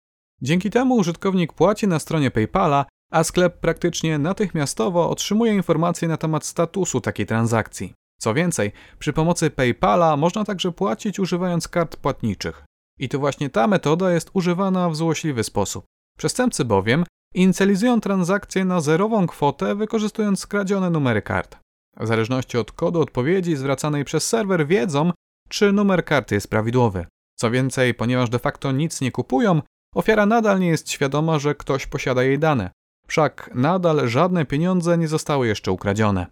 Dzięki 0.41 0.69
temu 0.69 0.95
użytkownik 0.95 1.53
płaci 1.53 1.87
na 1.87 1.99
stronie 1.99 2.31
PayPala, 2.31 2.85
a 3.11 3.23
sklep 3.23 3.59
praktycznie 3.59 4.17
natychmiastowo 4.17 5.09
otrzymuje 5.09 5.53
informacje 5.53 6.07
na 6.07 6.17
temat 6.17 6.45
statusu 6.45 7.01
takiej 7.01 7.25
transakcji. 7.25 7.93
Co 8.19 8.33
więcej, 8.33 8.71
przy 8.99 9.13
pomocy 9.13 9.49
PayPala 9.49 10.17
można 10.17 10.45
także 10.45 10.71
płacić 10.71 11.19
używając 11.19 11.67
kart 11.67 11.95
płatniczych. 11.95 12.63
I 12.99 13.09
to 13.09 13.19
właśnie 13.19 13.49
ta 13.49 13.67
metoda 13.67 14.11
jest 14.11 14.29
używana 14.33 14.89
w 14.89 14.95
złośliwy 14.95 15.43
sposób. 15.43 15.85
Przestępcy 16.17 16.65
bowiem 16.65 17.03
inicjalizują 17.33 18.01
transakcję 18.01 18.65
na 18.65 18.81
zerową 18.81 19.27
kwotę 19.27 19.75
wykorzystując 19.75 20.39
skradzione 20.39 20.89
numery 20.89 21.21
kart. 21.21 21.57
W 21.99 22.07
zależności 22.07 22.57
od 22.57 22.71
kodu 22.71 23.01
odpowiedzi 23.01 23.55
zwracanej 23.55 24.05
przez 24.05 24.27
serwer 24.27 24.67
wiedzą, 24.67 25.11
czy 25.51 25.71
numer 25.71 26.05
karty 26.05 26.35
jest 26.35 26.49
prawidłowy. 26.49 27.05
Co 27.35 27.51
więcej, 27.51 27.93
ponieważ 27.93 28.29
de 28.29 28.39
facto 28.39 28.71
nic 28.71 29.01
nie 29.01 29.11
kupują, 29.11 29.61
ofiara 29.95 30.25
nadal 30.25 30.59
nie 30.59 30.67
jest 30.67 30.91
świadoma, 30.91 31.39
że 31.39 31.55
ktoś 31.55 31.87
posiada 31.87 32.23
jej 32.23 32.39
dane. 32.39 32.71
Wszak 33.07 33.49
nadal 33.55 34.07
żadne 34.07 34.45
pieniądze 34.45 34.97
nie 34.97 35.07
zostały 35.07 35.47
jeszcze 35.47 35.71
ukradzione. 35.71 36.27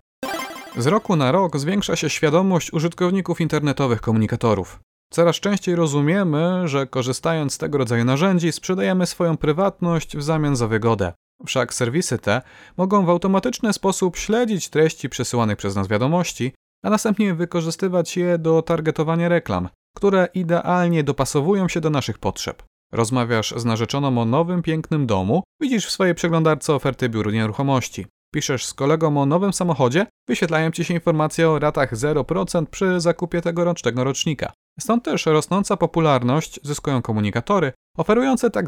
Z 0.77 0.87
roku 0.87 1.15
na 1.15 1.31
rok 1.31 1.57
zwiększa 1.57 1.95
się 1.95 2.09
świadomość 2.09 2.73
użytkowników 2.73 3.41
internetowych 3.41 4.01
komunikatorów. 4.01 4.79
Coraz 5.11 5.35
częściej 5.35 5.75
rozumiemy, 5.75 6.67
że 6.67 6.87
korzystając 6.87 7.53
z 7.53 7.57
tego 7.57 7.77
rodzaju 7.77 8.05
narzędzi 8.05 8.51
sprzedajemy 8.51 9.05
swoją 9.05 9.37
prywatność 9.37 10.17
w 10.17 10.23
zamian 10.23 10.55
za 10.55 10.67
wygodę. 10.67 11.13
Wszak 11.45 11.73
serwisy 11.73 12.17
te 12.17 12.41
mogą 12.77 13.05
w 13.05 13.09
automatyczny 13.09 13.73
sposób 13.73 14.17
śledzić 14.17 14.69
treści 14.69 15.09
przesyłanych 15.09 15.57
przez 15.57 15.75
nas 15.75 15.87
wiadomości, 15.87 16.53
a 16.83 16.89
następnie 16.89 17.33
wykorzystywać 17.33 18.17
je 18.17 18.37
do 18.37 18.61
targetowania 18.61 19.29
reklam, 19.29 19.69
które 19.95 20.27
idealnie 20.33 21.03
dopasowują 21.03 21.67
się 21.67 21.81
do 21.81 21.89
naszych 21.89 22.17
potrzeb. 22.17 22.63
Rozmawiasz 22.91 23.53
z 23.57 23.65
narzeczoną 23.65 24.21
o 24.21 24.25
nowym, 24.25 24.61
pięknym 24.61 25.07
domu, 25.07 25.43
widzisz 25.61 25.85
w 25.85 25.91
swojej 25.91 26.15
przeglądarce 26.15 26.73
oferty 26.73 27.09
biur 27.09 27.33
nieruchomości. 27.33 28.05
Piszesz 28.33 28.65
z 28.65 28.73
kolegą 28.73 29.21
o 29.21 29.25
nowym 29.25 29.53
samochodzie, 29.53 30.05
wyświetlają 30.27 30.71
ci 30.71 30.83
się 30.83 30.93
informacje 30.93 31.49
o 31.49 31.59
ratach 31.59 31.93
0% 31.93 32.65
przy 32.65 32.99
zakupie 32.99 33.41
tegorocznego 33.41 34.03
rocznika. 34.03 34.53
Stąd 34.79 35.03
też 35.03 35.25
rosnąca 35.25 35.77
popularność 35.77 36.59
zyskują 36.63 37.01
komunikatory 37.01 37.71
oferujące. 37.97 38.49
Tak 38.49 38.65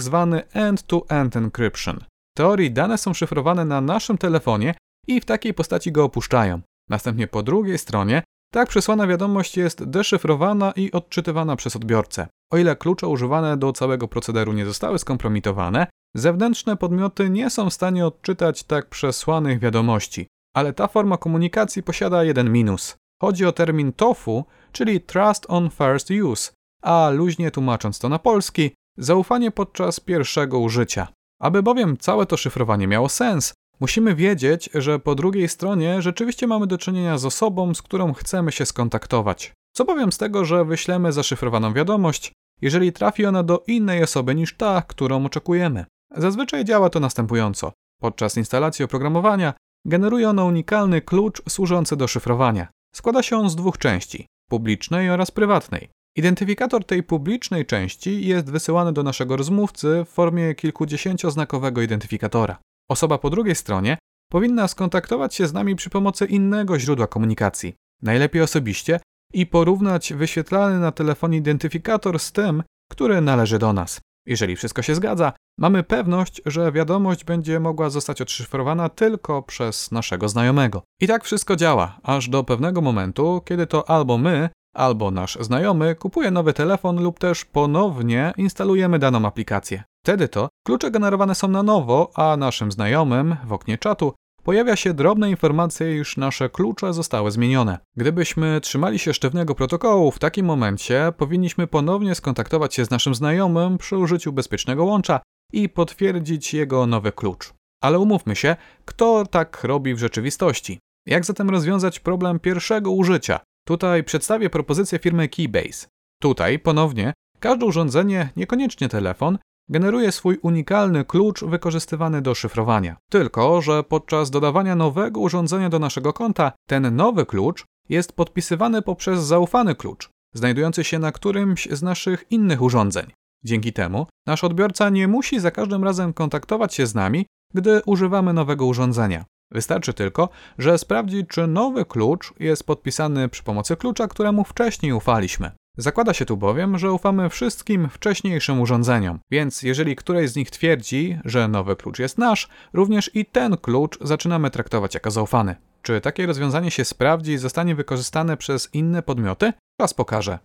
end-to-end 0.54 1.36
encryption. 1.36 2.00
W 2.34 2.38
teorii 2.38 2.72
dane 2.72 2.98
są 2.98 3.14
szyfrowane 3.14 3.66
na 3.66 3.82
naszym 3.82 4.18
telefonie 4.18 4.76
i 5.08 5.22
w 5.22 5.26
takiej 5.26 5.54
postaci 5.54 5.92
go 5.92 6.04
opuszczają. 6.04 6.62
Następnie 6.92 7.28
po 7.28 7.44
drugiej 7.44 7.78
stronie 7.78 8.24
tak 8.54 8.70
przesłana 8.70 9.08
wiadomość 9.08 9.58
jest 9.58 9.84
deszyfrowana 9.84 10.72
i 10.72 10.92
odczytywana 10.92 11.56
przez 11.56 11.76
odbiorcę. 11.76 12.28
O 12.54 12.58
ile 12.58 12.76
klucze 12.76 13.08
używane 13.08 13.58
do 13.58 13.74
całego 13.74 14.08
procederu 14.08 14.54
nie 14.54 14.66
zostały 14.66 15.00
skompromitowane, 15.00 15.88
zewnętrzne 16.16 16.78
podmioty 16.78 17.30
nie 17.30 17.50
są 17.50 17.70
w 17.70 17.74
stanie 17.74 18.06
odczytać 18.06 18.64
tak 18.64 18.90
przesłanych 18.90 19.60
wiadomości. 19.60 20.28
Ale 20.56 20.74
ta 20.74 20.88
forma 20.88 21.18
komunikacji 21.18 21.84
posiada 21.84 22.24
jeden 22.24 22.52
minus. 22.52 22.96
Chodzi 23.22 23.46
o 23.46 23.52
termin 23.52 23.94
TOFU, 23.94 24.46
czyli 24.72 25.02
Trust 25.02 25.46
on 25.50 25.70
First 25.70 26.10
Use, 26.24 26.52
a 26.82 27.10
luźnie 27.10 27.52
tłumacząc 27.52 28.00
to 28.00 28.10
na 28.10 28.20
polski, 28.20 28.72
zaufanie 28.98 29.52
podczas 29.52 30.00
pierwszego 30.00 30.60
użycia. 30.60 31.08
Aby 31.42 31.64
bowiem 31.64 31.98
całe 31.98 32.26
to 32.26 32.38
szyfrowanie 32.38 32.88
miało 32.88 33.10
sens, 33.10 33.54
musimy 33.82 34.16
wiedzieć, 34.16 34.70
że 34.74 35.00
po 35.00 35.16
drugiej 35.16 35.48
stronie 35.48 36.02
rzeczywiście 36.02 36.48
mamy 36.48 36.68
do 36.68 36.78
czynienia 36.78 37.18
z 37.18 37.26
osobą, 37.26 37.74
z 37.74 37.82
którą 37.82 38.14
chcemy 38.14 38.52
się 38.52 38.66
skontaktować. 38.66 39.54
Co 39.74 39.86
bowiem 39.86 40.12
z 40.12 40.18
tego, 40.18 40.46
że 40.46 40.66
wyślemy 40.66 41.12
zaszyfrowaną 41.12 41.74
wiadomość, 41.74 42.32
jeżeli 42.62 42.94
trafi 42.94 43.26
ona 43.26 43.44
do 43.44 43.64
innej 43.68 44.04
osoby 44.04 44.36
niż 44.36 44.58
ta, 44.58 44.82
którą 44.88 45.26
oczekujemy. 45.26 45.86
Zazwyczaj 46.16 46.66
działa 46.66 46.90
to 46.90 47.00
następująco. 47.00 47.72
Podczas 48.02 48.38
instalacji 48.38 48.86
oprogramowania 48.86 49.54
generuje 49.86 50.30
ono 50.30 50.46
unikalny 50.46 51.02
klucz 51.02 51.42
służący 51.50 51.96
do 51.96 52.08
szyfrowania. 52.08 52.68
Składa 52.96 53.24
się 53.24 53.38
on 53.38 53.50
z 53.50 53.56
dwóch 53.56 53.78
części 53.78 54.26
publicznej 54.50 55.10
oraz 55.10 55.32
prywatnej. 55.32 55.90
Identyfikator 56.18 56.86
tej 56.86 57.04
publicznej 57.04 57.66
części 57.66 58.28
jest 58.28 58.52
wysyłany 58.52 58.94
do 58.94 59.04
naszego 59.04 59.38
rozmówcy 59.38 60.06
w 60.06 60.10
formie 60.10 60.56
kilkudziesięcioznakowego 60.56 61.82
identyfikatora. 61.82 62.58
Osoba 62.92 63.18
po 63.18 63.30
drugiej 63.30 63.56
stronie 63.56 63.98
powinna 64.32 64.68
skontaktować 64.68 65.36
się 65.36 65.48
z 65.48 65.54
nami 65.54 65.76
przy 65.76 65.90
pomocy 65.90 66.26
innego 66.26 66.80
źródła 66.80 67.08
komunikacji, 67.08 67.74
najlepiej 68.02 68.42
osobiście, 68.42 69.00
i 69.34 69.46
porównać 69.46 70.14
wyświetlany 70.14 70.80
na 70.80 70.92
telefonie 70.92 71.38
identyfikator 71.38 72.20
z 72.20 72.32
tym, 72.32 72.64
który 72.92 73.22
należy 73.22 73.60
do 73.60 73.74
nas. 73.74 74.02
Jeżeli 74.26 74.56
wszystko 74.56 74.82
się 74.82 74.96
zgadza, 74.96 75.34
mamy 75.58 75.84
pewność, 75.84 76.42
że 76.46 76.72
wiadomość 76.72 77.24
będzie 77.24 77.60
mogła 77.60 77.90
zostać 77.90 78.22
odszyfrowana 78.22 78.90
tylko 78.90 79.42
przez 79.42 79.92
naszego 79.92 80.30
znajomego. 80.30 80.84
I 81.02 81.08
tak 81.08 81.24
wszystko 81.24 81.56
działa, 81.56 82.00
aż 82.04 82.30
do 82.30 82.44
pewnego 82.44 82.82
momentu, 82.82 83.42
kiedy 83.46 83.68
to 83.68 83.90
albo 83.90 84.18
my, 84.18 84.50
albo 84.76 85.12
nasz 85.12 85.38
znajomy 85.42 85.96
kupuje 85.96 86.32
nowy 86.32 86.54
telefon 86.54 87.04
lub 87.04 87.20
też 87.20 87.46
ponownie 87.46 88.34
instalujemy 88.38 89.00
daną 89.00 89.26
aplikację. 89.26 89.84
Wtedy 90.04 90.28
to 90.28 90.50
klucze 90.66 90.92
generowane 90.92 91.36
są 91.36 91.48
na 91.48 91.64
nowo, 91.64 92.12
a 92.16 92.38
naszym 92.38 92.72
znajomym 92.72 93.36
w 93.46 93.54
oknie 93.54 93.78
czatu 93.78 94.14
pojawia 94.44 94.76
się 94.76 94.94
drobna 94.94 95.28
informacja, 95.28 95.90
iż 95.90 96.18
nasze 96.18 96.50
klucze 96.50 96.94
zostały 96.94 97.32
zmienione. 97.32 97.78
Gdybyśmy 97.98 98.62
trzymali 98.62 99.00
się 99.00 99.14
sztywnego 99.14 99.56
protokołu, 99.56 100.12
w 100.12 100.20
takim 100.20 100.46
momencie 100.46 101.14
powinniśmy 101.18 101.68
ponownie 101.68 102.16
skontaktować 102.16 102.76
się 102.76 102.86
z 102.86 102.90
naszym 102.90 103.16
znajomym 103.16 103.78
przy 103.78 103.98
użyciu 103.98 104.34
bezpiecznego 104.34 104.86
łącza 104.86 105.20
i 105.54 105.70
potwierdzić 105.70 106.54
jego 106.54 106.88
nowy 106.88 107.12
klucz. 107.12 107.54
Ale 107.82 108.00
umówmy 108.00 108.36
się, 108.36 108.56
kto 108.86 109.26
tak 109.26 109.64
robi 109.64 109.96
w 109.96 110.00
rzeczywistości? 110.00 110.80
Jak 111.06 111.26
zatem 111.26 111.50
rozwiązać 111.50 112.00
problem 112.00 112.40
pierwszego 112.40 112.92
użycia? 112.92 113.40
Tutaj 113.66 114.04
przedstawię 114.04 114.50
propozycję 114.50 115.00
firmy 115.00 115.30
Keybase. 115.30 115.88
Tutaj 116.22 116.60
ponownie 116.60 117.14
każde 117.40 117.66
urządzenie, 117.66 118.30
niekoniecznie 118.36 118.90
telefon, 118.90 119.38
generuje 119.70 120.12
swój 120.12 120.38
unikalny 120.42 121.06
klucz 121.06 121.44
wykorzystywany 121.44 122.22
do 122.22 122.36
szyfrowania. 122.36 122.98
Tylko, 123.10 123.62
że 123.62 123.84
podczas 123.84 124.30
dodawania 124.30 124.76
nowego 124.76 125.20
urządzenia 125.20 125.70
do 125.70 125.80
naszego 125.80 126.14
konta, 126.14 126.52
ten 126.68 126.96
nowy 126.96 127.26
klucz 127.26 127.66
jest 127.90 128.14
podpisywany 128.14 128.82
poprzez 128.82 129.24
zaufany 129.24 129.76
klucz, 129.76 130.10
znajdujący 130.36 130.84
się 130.84 131.00
na 131.00 131.12
którymś 131.12 131.68
z 131.72 131.82
naszych 131.82 132.26
innych 132.30 132.62
urządzeń. 132.62 133.12
Dzięki 133.44 133.74
temu 133.74 134.08
nasz 134.28 134.44
odbiorca 134.44 134.90
nie 134.90 135.08
musi 135.08 135.40
za 135.40 135.52
każdym 135.52 135.84
razem 135.84 136.14
kontaktować 136.14 136.74
się 136.74 136.88
z 136.88 136.96
nami, 136.96 137.26
gdy 137.54 137.82
używamy 137.86 138.34
nowego 138.34 138.66
urządzenia. 138.66 139.26
Wystarczy 139.52 139.94
tylko, 139.94 140.30
że 140.58 140.78
sprawdzi, 140.78 141.26
czy 141.26 141.48
nowy 141.48 141.86
klucz 141.86 142.34
jest 142.40 142.64
podpisany 142.64 143.30
przy 143.30 143.44
pomocy 143.44 143.76
klucza, 143.76 144.08
któremu 144.08 144.44
wcześniej 144.44 144.94
ufaliśmy. 144.94 145.52
Zakłada 145.78 146.14
się 146.14 146.26
tu 146.26 146.38
bowiem, 146.38 146.78
że 146.78 146.92
ufamy 146.92 147.30
wszystkim 147.30 147.90
wcześniejszym 147.90 148.62
urządzeniom, 148.62 149.20
więc 149.32 149.64
jeżeli 149.64 149.96
któreś 149.96 150.30
z 150.30 150.36
nich 150.36 150.52
twierdzi, 150.52 151.20
że 151.26 151.48
nowy 151.48 151.76
klucz 151.76 152.00
jest 152.00 152.18
nasz, 152.18 152.48
również 152.74 153.16
i 153.16 153.26
ten 153.26 153.58
klucz 153.58 153.98
zaczynamy 154.02 154.50
traktować 154.50 154.94
jako 154.94 155.12
zaufany. 155.12 155.56
Czy 155.82 156.02
takie 156.02 156.26
rozwiązanie 156.26 156.72
się 156.72 156.86
sprawdzi 156.86 157.32
i 157.32 157.38
zostanie 157.38 157.76
wykorzystane 157.76 158.38
przez 158.38 158.70
inne 158.74 159.04
podmioty? 159.04 159.54
Czas 159.82 159.94
pokaże. 159.94 160.40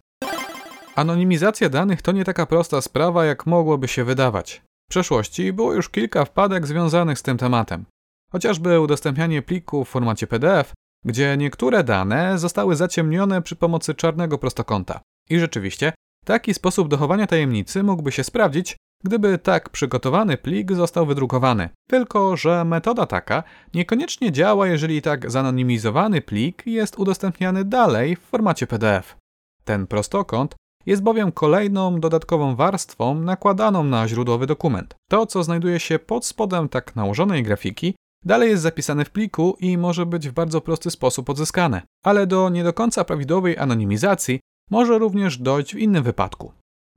Anonimizacja 0.95 1.69
danych 1.69 2.03
to 2.03 2.13
nie 2.13 2.25
taka 2.25 2.47
prosta 2.47 2.81
sprawa, 2.81 3.25
jak 3.25 3.47
mogłoby 3.47 3.89
się 3.89 4.05
wydawać. 4.05 4.63
W 4.87 4.91
przeszłości 4.91 5.53
było 5.53 5.73
już 5.73 5.89
kilka 5.89 6.25
wpadek 6.25 6.67
związanych 6.67 7.19
z 7.19 7.23
tym 7.23 7.39
tematem. 7.39 7.85
Chociażby 8.33 8.81
udostępnianie 8.81 9.43
plików 9.43 9.89
w 9.89 9.91
formacie 9.91 10.27
PDF, 10.27 10.73
gdzie 11.05 11.37
niektóre 11.37 11.85
dane 11.85 12.39
zostały 12.39 12.77
zaciemnione 12.77 13.43
przy 13.43 13.57
pomocy 13.57 13.95
czarnego 13.95 14.39
prostokąta. 14.39 15.01
I 15.31 15.39
rzeczywiście, 15.39 15.93
taki 16.25 16.55
sposób 16.55 16.89
dochowania 16.89 17.27
tajemnicy 17.27 17.83
mógłby 17.83 18.13
się 18.13 18.25
sprawdzić, 18.25 18.77
gdyby 19.05 19.39
tak 19.39 19.71
przygotowany 19.71 20.37
plik 20.37 20.73
został 20.73 21.07
wydrukowany. 21.07 21.69
Tylko, 21.89 22.37
że 22.37 22.65
metoda 22.65 23.07
taka 23.07 23.43
niekoniecznie 23.75 24.33
działa, 24.33 24.67
jeżeli 24.67 25.03
tak 25.03 25.31
zanonimizowany 25.31 26.21
plik 26.23 26.67
jest 26.67 26.99
udostępniany 26.99 27.65
dalej 27.65 28.17
w 28.17 28.21
formacie 28.21 28.67
PDF. 28.67 29.17
Ten 29.65 29.87
prostokąt 29.87 30.55
jest 30.87 31.03
bowiem 31.03 31.33
kolejną 31.33 32.01
dodatkową 32.01 32.57
warstwą 32.57 33.15
nakładaną 33.15 33.85
na 33.85 34.09
źródłowy 34.09 34.47
dokument. 34.47 34.95
To, 35.11 35.27
co 35.27 35.43
znajduje 35.43 35.81
się 35.81 35.99
pod 35.99 36.27
spodem 36.27 36.69
tak 36.69 36.97
nałożonej 36.97 37.43
grafiki, 37.43 37.95
dalej 38.25 38.51
jest 38.51 38.63
zapisane 38.63 39.05
w 39.05 39.11
pliku 39.11 39.57
i 39.61 39.79
może 39.79 40.07
być 40.07 40.29
w 40.29 40.33
bardzo 40.33 40.61
prosty 40.61 40.91
sposób 40.91 41.31
odzyskane. 41.31 41.83
Ale 42.05 42.27
do 42.27 42.49
nie 42.49 42.65
do 42.65 42.73
końca 42.73 43.05
prawidłowej 43.05 43.59
anonimizacji 43.59 44.41
może 44.71 44.99
również 44.99 45.39
dojść 45.39 45.75
w 45.75 45.79
innym 45.79 46.03
wypadku. 46.03 46.53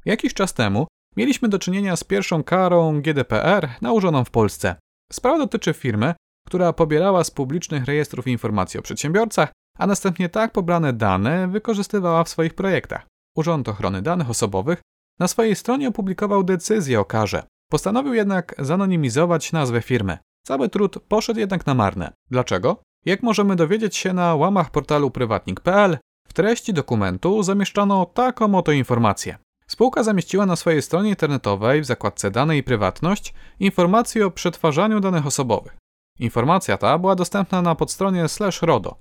Jakiś 0.05 0.33
czas 0.33 0.53
temu 0.53 0.87
mieliśmy 1.17 1.49
do 1.49 1.59
czynienia 1.59 1.95
z 1.95 2.03
pierwszą 2.03 2.43
karą 2.43 3.01
GDPR 3.01 3.69
nałożoną 3.81 4.23
w 4.23 4.31
Polsce. 4.31 4.75
Sprawa 5.11 5.37
dotyczy 5.37 5.73
firmy, 5.73 6.13
która 6.47 6.73
pobierała 6.73 7.23
z 7.23 7.31
publicznych 7.31 7.85
rejestrów 7.85 8.27
informacje 8.27 8.79
o 8.79 8.83
przedsiębiorcach, 8.83 9.51
a 9.77 9.87
następnie 9.87 10.29
tak 10.29 10.51
pobrane 10.51 10.93
dane 10.93 11.47
wykorzystywała 11.47 12.23
w 12.23 12.29
swoich 12.29 12.53
projektach. 12.53 13.07
Urząd 13.35 13.69
Ochrony 13.69 14.01
Danych 14.01 14.29
Osobowych 14.29 14.81
na 15.19 15.27
swojej 15.27 15.55
stronie 15.55 15.87
opublikował 15.87 16.43
decyzję 16.43 16.99
o 16.99 17.05
karze. 17.05 17.43
Postanowił 17.71 18.13
jednak 18.13 18.55
zanonimizować 18.59 19.51
nazwę 19.51 19.81
firmy. 19.81 20.17
Cały 20.47 20.69
trud 20.69 20.99
poszedł 21.07 21.39
jednak 21.39 21.65
na 21.65 21.73
marne. 21.73 22.13
Dlaczego? 22.31 22.81
Jak 23.05 23.23
możemy 23.23 23.55
dowiedzieć 23.55 23.97
się 23.97 24.13
na 24.13 24.35
łamach 24.35 24.71
portalu 24.71 25.11
prywatnik.pl, 25.11 25.97
w 26.29 26.33
treści 26.33 26.73
dokumentu 26.73 27.43
zamieszczano 27.43 28.05
taką 28.05 28.55
oto 28.55 28.71
informację. 28.71 29.37
Spółka 29.67 30.03
zamieściła 30.03 30.45
na 30.45 30.55
swojej 30.55 30.81
stronie 30.81 31.09
internetowej 31.09 31.81
w 31.81 31.85
zakładce 31.85 32.31
Dane 32.31 32.57
i 32.57 32.63
Prywatność 32.63 33.33
informację 33.59 34.25
o 34.25 34.31
przetwarzaniu 34.31 34.99
danych 34.99 35.25
osobowych. 35.25 35.77
Informacja 36.19 36.77
ta 36.77 36.97
była 36.97 37.15
dostępna 37.15 37.61
na 37.61 37.75
podstronie 37.75 38.27
slash 38.27 38.61
RODO. 38.61 38.95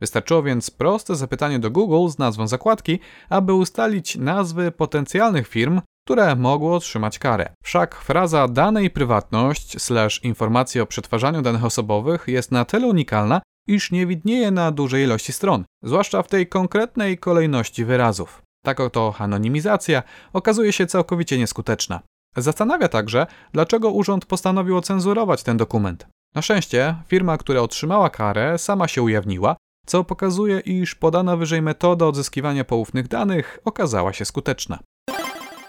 Wystarczyło 0.00 0.42
więc 0.42 0.70
proste 0.70 1.16
zapytanie 1.16 1.58
do 1.58 1.70
Google 1.70 2.08
z 2.08 2.18
nazwą 2.18 2.46
zakładki, 2.46 2.98
aby 3.28 3.54
ustalić 3.54 4.16
nazwy 4.16 4.72
potencjalnych 4.72 5.48
firm, 5.48 5.80
które 6.06 6.36
mogły 6.36 6.74
otrzymać 6.74 7.18
karę. 7.18 7.54
Wszak 7.64 7.94
fraza 7.94 8.48
dane 8.48 8.84
i 8.84 8.90
prywatność 8.90 9.82
slash 9.82 10.24
informacje 10.24 10.82
o 10.82 10.86
przetwarzaniu 10.86 11.42
danych 11.42 11.64
osobowych 11.64 12.24
jest 12.28 12.52
na 12.52 12.64
tyle 12.64 12.86
unikalna, 12.86 13.40
iż 13.66 13.90
nie 13.90 14.06
widnieje 14.06 14.50
na 14.50 14.70
dużej 14.70 15.04
ilości 15.04 15.32
stron, 15.32 15.64
zwłaszcza 15.82 16.22
w 16.22 16.28
tej 16.28 16.46
konkretnej 16.46 17.18
kolejności 17.18 17.84
wyrazów. 17.84 18.42
Tak 18.64 18.80
oto 18.80 19.14
anonimizacja 19.18 20.02
okazuje 20.32 20.72
się 20.72 20.86
całkowicie 20.86 21.38
nieskuteczna. 21.38 22.00
Zastanawia 22.36 22.88
także, 22.88 23.26
dlaczego 23.52 23.90
urząd 23.90 24.26
postanowił 24.26 24.76
ocenzurować 24.76 25.42
ten 25.42 25.56
dokument. 25.56 26.06
Na 26.34 26.42
szczęście 26.42 26.96
firma, 27.06 27.38
która 27.38 27.60
otrzymała 27.60 28.10
karę, 28.10 28.58
sama 28.58 28.88
się 28.88 29.02
ujawniła, 29.02 29.56
co 29.86 30.04
pokazuje, 30.04 30.60
iż 30.60 30.94
podana 30.94 31.36
wyżej 31.36 31.62
metoda 31.62 32.06
odzyskiwania 32.06 32.64
poufnych 32.64 33.08
danych 33.08 33.58
okazała 33.64 34.12
się 34.12 34.24
skuteczna. 34.24 34.78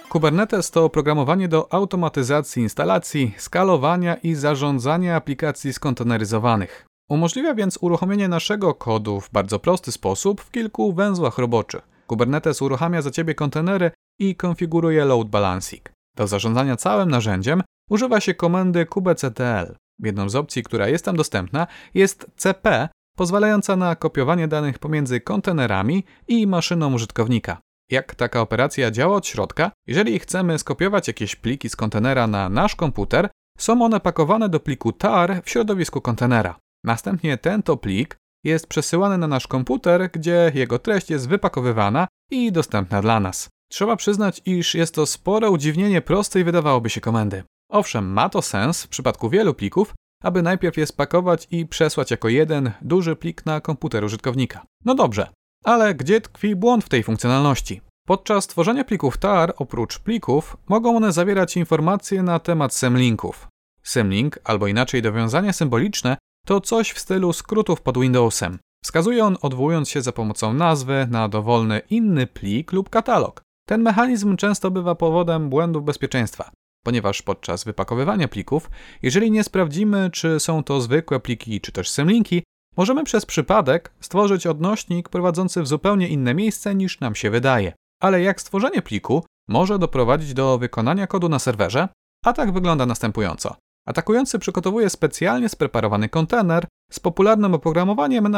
Kubernetes 0.09 0.71
to 0.71 0.85
oprogramowanie 0.85 1.47
do 1.47 1.73
automatyzacji 1.73 2.63
instalacji, 2.63 3.33
skalowania 3.37 4.15
i 4.15 4.35
zarządzania 4.35 5.15
aplikacji 5.15 5.73
skonteneryzowanych. 5.73 6.85
Umożliwia 7.09 7.55
więc 7.55 7.77
uruchomienie 7.81 8.27
naszego 8.27 8.73
kodu 8.73 9.21
w 9.21 9.31
bardzo 9.31 9.59
prosty 9.59 9.91
sposób 9.91 10.41
w 10.41 10.51
kilku 10.51 10.93
węzłach 10.93 11.37
roboczych. 11.37 11.81
Kubernetes 12.07 12.61
uruchamia 12.61 13.01
za 13.01 13.11
ciebie 13.11 13.35
kontenery 13.35 13.91
i 14.19 14.35
konfiguruje 14.35 15.05
load 15.05 15.29
balancing. 15.29 15.89
Do 16.15 16.27
zarządzania 16.27 16.75
całym 16.75 17.09
narzędziem 17.09 17.63
używa 17.89 18.19
się 18.19 18.33
komendy 18.33 18.85
kubectl. 18.85 19.75
Jedną 20.03 20.29
z 20.29 20.35
opcji, 20.35 20.63
która 20.63 20.87
jest 20.87 21.05
tam 21.05 21.15
dostępna, 21.15 21.67
jest 21.93 22.27
CP, 22.35 22.89
pozwalająca 23.17 23.75
na 23.75 23.95
kopiowanie 23.95 24.47
danych 24.47 24.79
pomiędzy 24.79 25.21
kontenerami 25.21 26.03
i 26.27 26.47
maszyną 26.47 26.93
użytkownika. 26.93 27.57
Jak 27.91 28.15
taka 28.15 28.41
operacja 28.41 28.91
działa 28.91 29.15
od 29.15 29.27
środka? 29.27 29.71
Jeżeli 29.87 30.19
chcemy 30.19 30.59
skopiować 30.59 31.07
jakieś 31.07 31.35
pliki 31.35 31.69
z 31.69 31.75
kontenera 31.75 32.27
na 32.27 32.49
nasz 32.49 32.75
komputer, 32.75 33.29
są 33.57 33.81
one 33.81 33.99
pakowane 33.99 34.49
do 34.49 34.59
pliku 34.59 34.91
tar 34.91 35.41
w 35.43 35.49
środowisku 35.49 36.01
kontenera. 36.01 36.62
Następnie 36.83 37.37
ten 37.37 37.63
to 37.63 37.77
plik 37.77 38.17
jest 38.43 38.67
przesyłany 38.67 39.17
na 39.17 39.27
nasz 39.27 39.47
komputer, 39.47 40.09
gdzie 40.11 40.51
jego 40.55 40.79
treść 40.79 41.09
jest 41.09 41.29
wypakowywana 41.29 42.07
i 42.31 42.51
dostępna 42.51 43.01
dla 43.01 43.19
nas. 43.19 43.49
Trzeba 43.69 43.95
przyznać, 43.95 44.41
iż 44.45 44.75
jest 44.75 44.95
to 44.95 45.05
spore 45.05 45.49
udziwnienie 45.49 46.01
prostej 46.01 46.43
wydawałoby 46.43 46.89
się 46.89 47.01
komendy. 47.01 47.43
Owszem, 47.69 48.13
ma 48.13 48.29
to 48.29 48.41
sens 48.41 48.83
w 48.83 48.87
przypadku 48.87 49.29
wielu 49.29 49.53
plików, 49.53 49.93
aby 50.23 50.41
najpierw 50.41 50.77
je 50.77 50.85
spakować 50.85 51.47
i 51.51 51.65
przesłać 51.65 52.11
jako 52.11 52.29
jeden 52.29 52.71
duży 52.81 53.15
plik 53.15 53.45
na 53.45 53.61
komputer 53.61 54.03
użytkownika. 54.03 54.65
No 54.85 54.95
dobrze, 54.95 55.27
ale 55.63 55.95
gdzie 55.95 56.21
tkwi 56.21 56.55
błąd 56.55 56.83
w 56.83 56.89
tej 56.89 57.03
funkcjonalności? 57.03 57.81
Podczas 58.07 58.47
tworzenia 58.47 58.83
plików 58.83 59.17
TAR, 59.17 59.53
oprócz 59.57 59.99
plików, 59.99 60.57
mogą 60.69 60.97
one 60.97 61.11
zawierać 61.11 61.57
informacje 61.57 62.23
na 62.23 62.39
temat 62.39 62.73
semlinków. 62.73 63.47
Semlink, 63.83 64.39
albo 64.43 64.67
inaczej 64.67 65.01
dowiązania 65.01 65.53
symboliczne, 65.53 66.17
to 66.45 66.61
coś 66.61 66.91
w 66.91 66.99
stylu 66.99 67.33
skrótów 67.33 67.81
pod 67.81 67.97
Windowsem. 67.97 68.59
Wskazuje 68.83 69.25
on, 69.25 69.37
odwołując 69.41 69.89
się 69.89 70.01
za 70.01 70.11
pomocą 70.11 70.53
nazwy, 70.53 71.07
na 71.11 71.29
dowolny 71.29 71.81
inny 71.89 72.27
plik 72.27 72.71
lub 72.71 72.89
katalog. 72.89 73.41
Ten 73.67 73.81
mechanizm 73.81 74.37
często 74.37 74.71
bywa 74.71 74.95
powodem 74.95 75.49
błędów 75.49 75.83
bezpieczeństwa, 75.83 76.51
ponieważ 76.83 77.21
podczas 77.21 77.63
wypakowywania 77.63 78.27
plików, 78.27 78.69
jeżeli 79.01 79.31
nie 79.31 79.43
sprawdzimy, 79.43 80.09
czy 80.11 80.39
są 80.39 80.63
to 80.63 80.81
zwykłe 80.81 81.19
pliki, 81.19 81.61
czy 81.61 81.71
też 81.71 81.89
semlinki, 81.89 82.43
możemy 82.77 83.03
przez 83.03 83.25
przypadek 83.25 83.91
stworzyć 83.99 84.47
odnośnik 84.47 85.09
prowadzący 85.09 85.61
w 85.61 85.67
zupełnie 85.67 86.07
inne 86.07 86.33
miejsce 86.33 86.75
niż 86.75 86.99
nam 86.99 87.15
się 87.15 87.29
wydaje. 87.29 87.73
Ale 88.01 88.21
jak 88.21 88.41
stworzenie 88.41 88.81
pliku 88.81 89.25
może 89.47 89.79
doprowadzić 89.79 90.33
do 90.33 90.57
wykonania 90.57 91.07
kodu 91.07 91.29
na 91.29 91.39
serwerze? 91.39 91.87
A 92.25 92.33
tak 92.33 92.51
wygląda 92.51 92.85
następująco. 92.85 93.55
Atakujący 93.87 94.39
przygotowuje 94.39 94.89
specjalnie 94.89 95.49
spreparowany 95.49 96.09
kontener 96.09 96.65
z 96.91 96.99
popularnym 96.99 97.53
oprogramowaniem, 97.53 98.33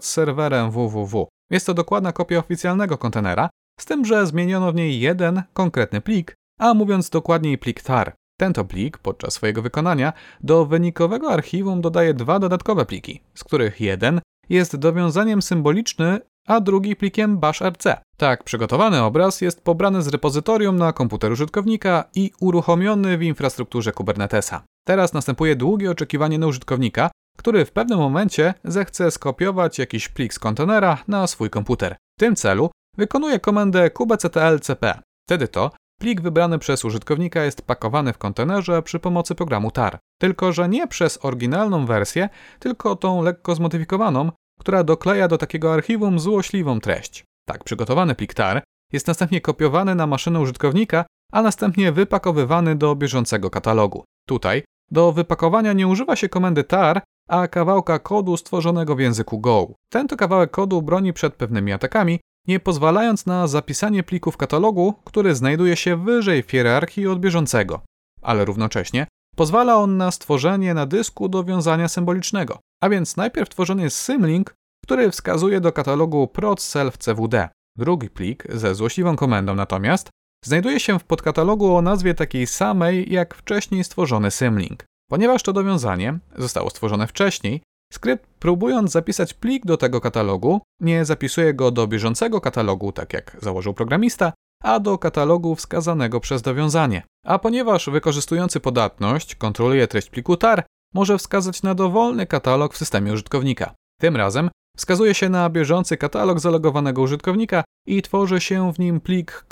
z 0.00 0.04
serwerem 0.06 0.70
www. 0.70 1.28
Jest 1.50 1.66
to 1.66 1.74
dokładna 1.74 2.12
kopia 2.12 2.38
oficjalnego 2.38 2.98
kontenera, 2.98 3.48
z 3.80 3.84
tym, 3.84 4.04
że 4.04 4.26
zmieniono 4.26 4.72
w 4.72 4.74
niej 4.74 5.00
jeden 5.00 5.42
konkretny 5.52 6.00
plik, 6.00 6.34
a 6.60 6.74
mówiąc 6.74 7.10
dokładniej 7.10 7.58
plik 7.58 7.82
tar. 7.82 8.14
Ten 8.40 8.52
to 8.52 8.64
plik, 8.64 8.98
podczas 8.98 9.34
swojego 9.34 9.62
wykonania, 9.62 10.12
do 10.40 10.66
wynikowego 10.66 11.30
archiwum 11.30 11.80
dodaje 11.80 12.14
dwa 12.14 12.38
dodatkowe 12.38 12.86
pliki, 12.86 13.20
z 13.34 13.44
których 13.44 13.80
jeden 13.80 14.20
jest 14.48 14.76
dowiązaniem 14.76 15.42
symboliczny, 15.42 16.20
a 16.46 16.60
drugi 16.60 16.96
plikiem 16.96 17.38
bashrc. 17.38 17.84
Tak 18.16 18.44
przygotowany 18.44 19.02
obraz 19.02 19.40
jest 19.40 19.64
pobrany 19.64 20.02
z 20.02 20.08
repozytorium 20.08 20.76
na 20.76 20.92
komputer 20.92 21.32
użytkownika 21.32 22.04
i 22.14 22.30
uruchomiony 22.40 23.18
w 23.18 23.22
infrastrukturze 23.22 23.92
Kubernetesa. 23.92 24.62
Teraz 24.88 25.12
następuje 25.12 25.56
długie 25.56 25.90
oczekiwanie 25.90 26.38
na 26.38 26.46
użytkownika, 26.46 27.10
który 27.38 27.64
w 27.64 27.72
pewnym 27.72 27.98
momencie 27.98 28.54
zechce 28.64 29.10
skopiować 29.10 29.78
jakiś 29.78 30.08
plik 30.08 30.34
z 30.34 30.38
kontenera 30.38 30.98
na 31.08 31.26
swój 31.26 31.50
komputer. 31.50 31.96
W 32.18 32.20
tym 32.20 32.36
celu 32.36 32.70
wykonuje 32.96 33.40
komendę 33.40 33.90
kubectlcp. 33.90 35.00
Wtedy 35.26 35.48
to 35.48 35.70
plik 36.00 36.20
wybrany 36.20 36.58
przez 36.58 36.84
użytkownika 36.84 37.44
jest 37.44 37.62
pakowany 37.62 38.12
w 38.12 38.18
kontenerze 38.18 38.82
przy 38.82 38.98
pomocy 38.98 39.34
programu 39.34 39.70
TAR. 39.70 39.98
Tylko, 40.20 40.52
że 40.52 40.68
nie 40.68 40.86
przez 40.86 41.24
oryginalną 41.24 41.86
wersję, 41.86 42.28
tylko 42.58 42.96
tą 42.96 43.22
lekko 43.22 43.54
zmodyfikowaną, 43.54 44.32
która 44.60 44.84
dokleja 44.84 45.28
do 45.28 45.38
takiego 45.38 45.74
archiwum 45.74 46.20
złośliwą 46.20 46.80
treść. 46.80 47.24
Tak 47.48 47.64
przygotowany 47.64 48.14
plik 48.14 48.34
TAR 48.34 48.62
jest 48.92 49.06
następnie 49.06 49.40
kopiowany 49.40 49.94
na 49.94 50.06
maszynę 50.06 50.40
użytkownika, 50.40 51.04
a 51.32 51.42
następnie 51.42 51.92
wypakowywany 51.92 52.76
do 52.76 52.96
bieżącego 52.96 53.50
katalogu. 53.50 54.04
Tutaj 54.28 54.62
do 54.90 55.12
wypakowania 55.12 55.72
nie 55.72 55.88
używa 55.88 56.16
się 56.16 56.28
komendy 56.28 56.64
tar, 56.64 57.02
a 57.28 57.48
kawałka 57.48 57.98
kodu 57.98 58.36
stworzonego 58.36 58.96
w 58.96 59.00
języku 59.00 59.38
Go. 59.38 59.68
Ten 59.92 60.08
to 60.08 60.16
kawałek 60.16 60.50
kodu 60.50 60.82
broni 60.82 61.12
przed 61.12 61.34
pewnymi 61.34 61.72
atakami, 61.72 62.20
nie 62.46 62.60
pozwalając 62.60 63.26
na 63.26 63.46
zapisanie 63.46 64.02
pliku 64.02 64.30
w 64.30 64.36
katalogu, 64.36 64.94
który 65.04 65.34
znajduje 65.34 65.76
się 65.76 65.96
wyżej 66.04 66.42
w 66.42 66.50
hierarchii 66.50 67.06
od 67.06 67.20
bieżącego. 67.20 67.80
Ale 68.22 68.44
równocześnie 68.44 69.06
pozwala 69.36 69.76
on 69.76 69.96
na 69.96 70.10
stworzenie 70.10 70.74
na 70.74 70.86
dysku 70.86 71.28
dowiązania 71.28 71.88
symbolicznego. 71.88 72.58
A 72.82 72.88
więc 72.88 73.16
najpierw 73.16 73.48
tworzony 73.48 73.82
jest 73.82 73.96
symlink, 73.96 74.54
który 74.84 75.10
wskazuje 75.10 75.60
do 75.60 75.72
katalogu 75.72 76.28
prod 76.28 76.62
self 76.62 76.98
cwd. 76.98 77.48
Drugi 77.76 78.10
plik 78.10 78.44
ze 78.54 78.74
złośliwą 78.74 79.16
komendą 79.16 79.54
natomiast 79.54 80.10
znajduje 80.44 80.80
się 80.80 80.98
w 80.98 81.04
podkatalogu 81.04 81.76
o 81.76 81.82
nazwie 81.82 82.14
takiej 82.14 82.46
samej 82.46 83.12
jak 83.12 83.34
wcześniej 83.34 83.84
stworzony 83.84 84.30
symlink. 84.30 84.84
Ponieważ 85.10 85.42
to 85.42 85.52
dowiązanie 85.52 86.18
zostało 86.36 86.70
stworzone 86.70 87.06
wcześniej, 87.06 87.62
skrypt 87.92 88.26
próbując 88.38 88.92
zapisać 88.92 89.34
plik 89.34 89.66
do 89.66 89.76
tego 89.76 90.00
katalogu, 90.00 90.60
nie 90.80 91.04
zapisuje 91.04 91.54
go 91.54 91.70
do 91.70 91.86
bieżącego 91.86 92.40
katalogu, 92.40 92.92
tak 92.92 93.12
jak 93.12 93.36
założył 93.42 93.74
programista, 93.74 94.32
a 94.62 94.80
do 94.80 94.98
katalogu 94.98 95.54
wskazanego 95.54 96.20
przez 96.20 96.42
dowiązanie. 96.42 97.02
A 97.26 97.38
ponieważ 97.38 97.90
wykorzystujący 97.90 98.60
podatność 98.60 99.34
kontroluje 99.34 99.88
treść 99.88 100.10
pliku 100.10 100.36
tar, 100.36 100.66
może 100.94 101.18
wskazać 101.18 101.62
na 101.62 101.74
dowolny 101.74 102.26
katalog 102.26 102.74
w 102.74 102.78
systemie 102.78 103.12
użytkownika. 103.12 103.74
Tym 104.00 104.16
razem 104.16 104.50
wskazuje 104.78 105.14
się 105.14 105.28
na 105.28 105.50
bieżący 105.50 105.96
katalog 105.96 106.40
zalogowanego 106.40 107.02
użytkownika 107.02 107.64
i 107.86 108.02
tworzy 108.02 108.40
się 108.40 108.72
w 108.72 108.78
nim 108.78 109.00
plik 109.00 109.46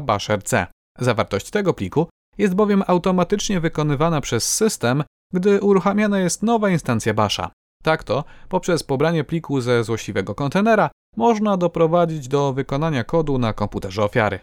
.bashrc. 0.00 0.54
Zawartość 0.98 1.50
tego 1.50 1.74
pliku 1.74 2.08
jest 2.38 2.54
bowiem 2.54 2.82
automatycznie 2.86 3.60
wykonywana 3.60 4.20
przez 4.20 4.54
system, 4.54 5.04
gdy 5.32 5.60
uruchamiana 5.60 6.18
jest 6.18 6.42
nowa 6.42 6.70
instancja 6.70 7.14
basha. 7.14 7.50
Tak 7.82 8.04
to, 8.04 8.24
poprzez 8.48 8.82
pobranie 8.82 9.24
pliku 9.24 9.60
ze 9.60 9.84
złośliwego 9.84 10.34
kontenera, 10.34 10.90
można 11.16 11.56
doprowadzić 11.56 12.28
do 12.28 12.52
wykonania 12.52 13.04
kodu 13.04 13.38
na 13.38 13.52
komputerze 13.52 14.04
ofiary. 14.04 14.38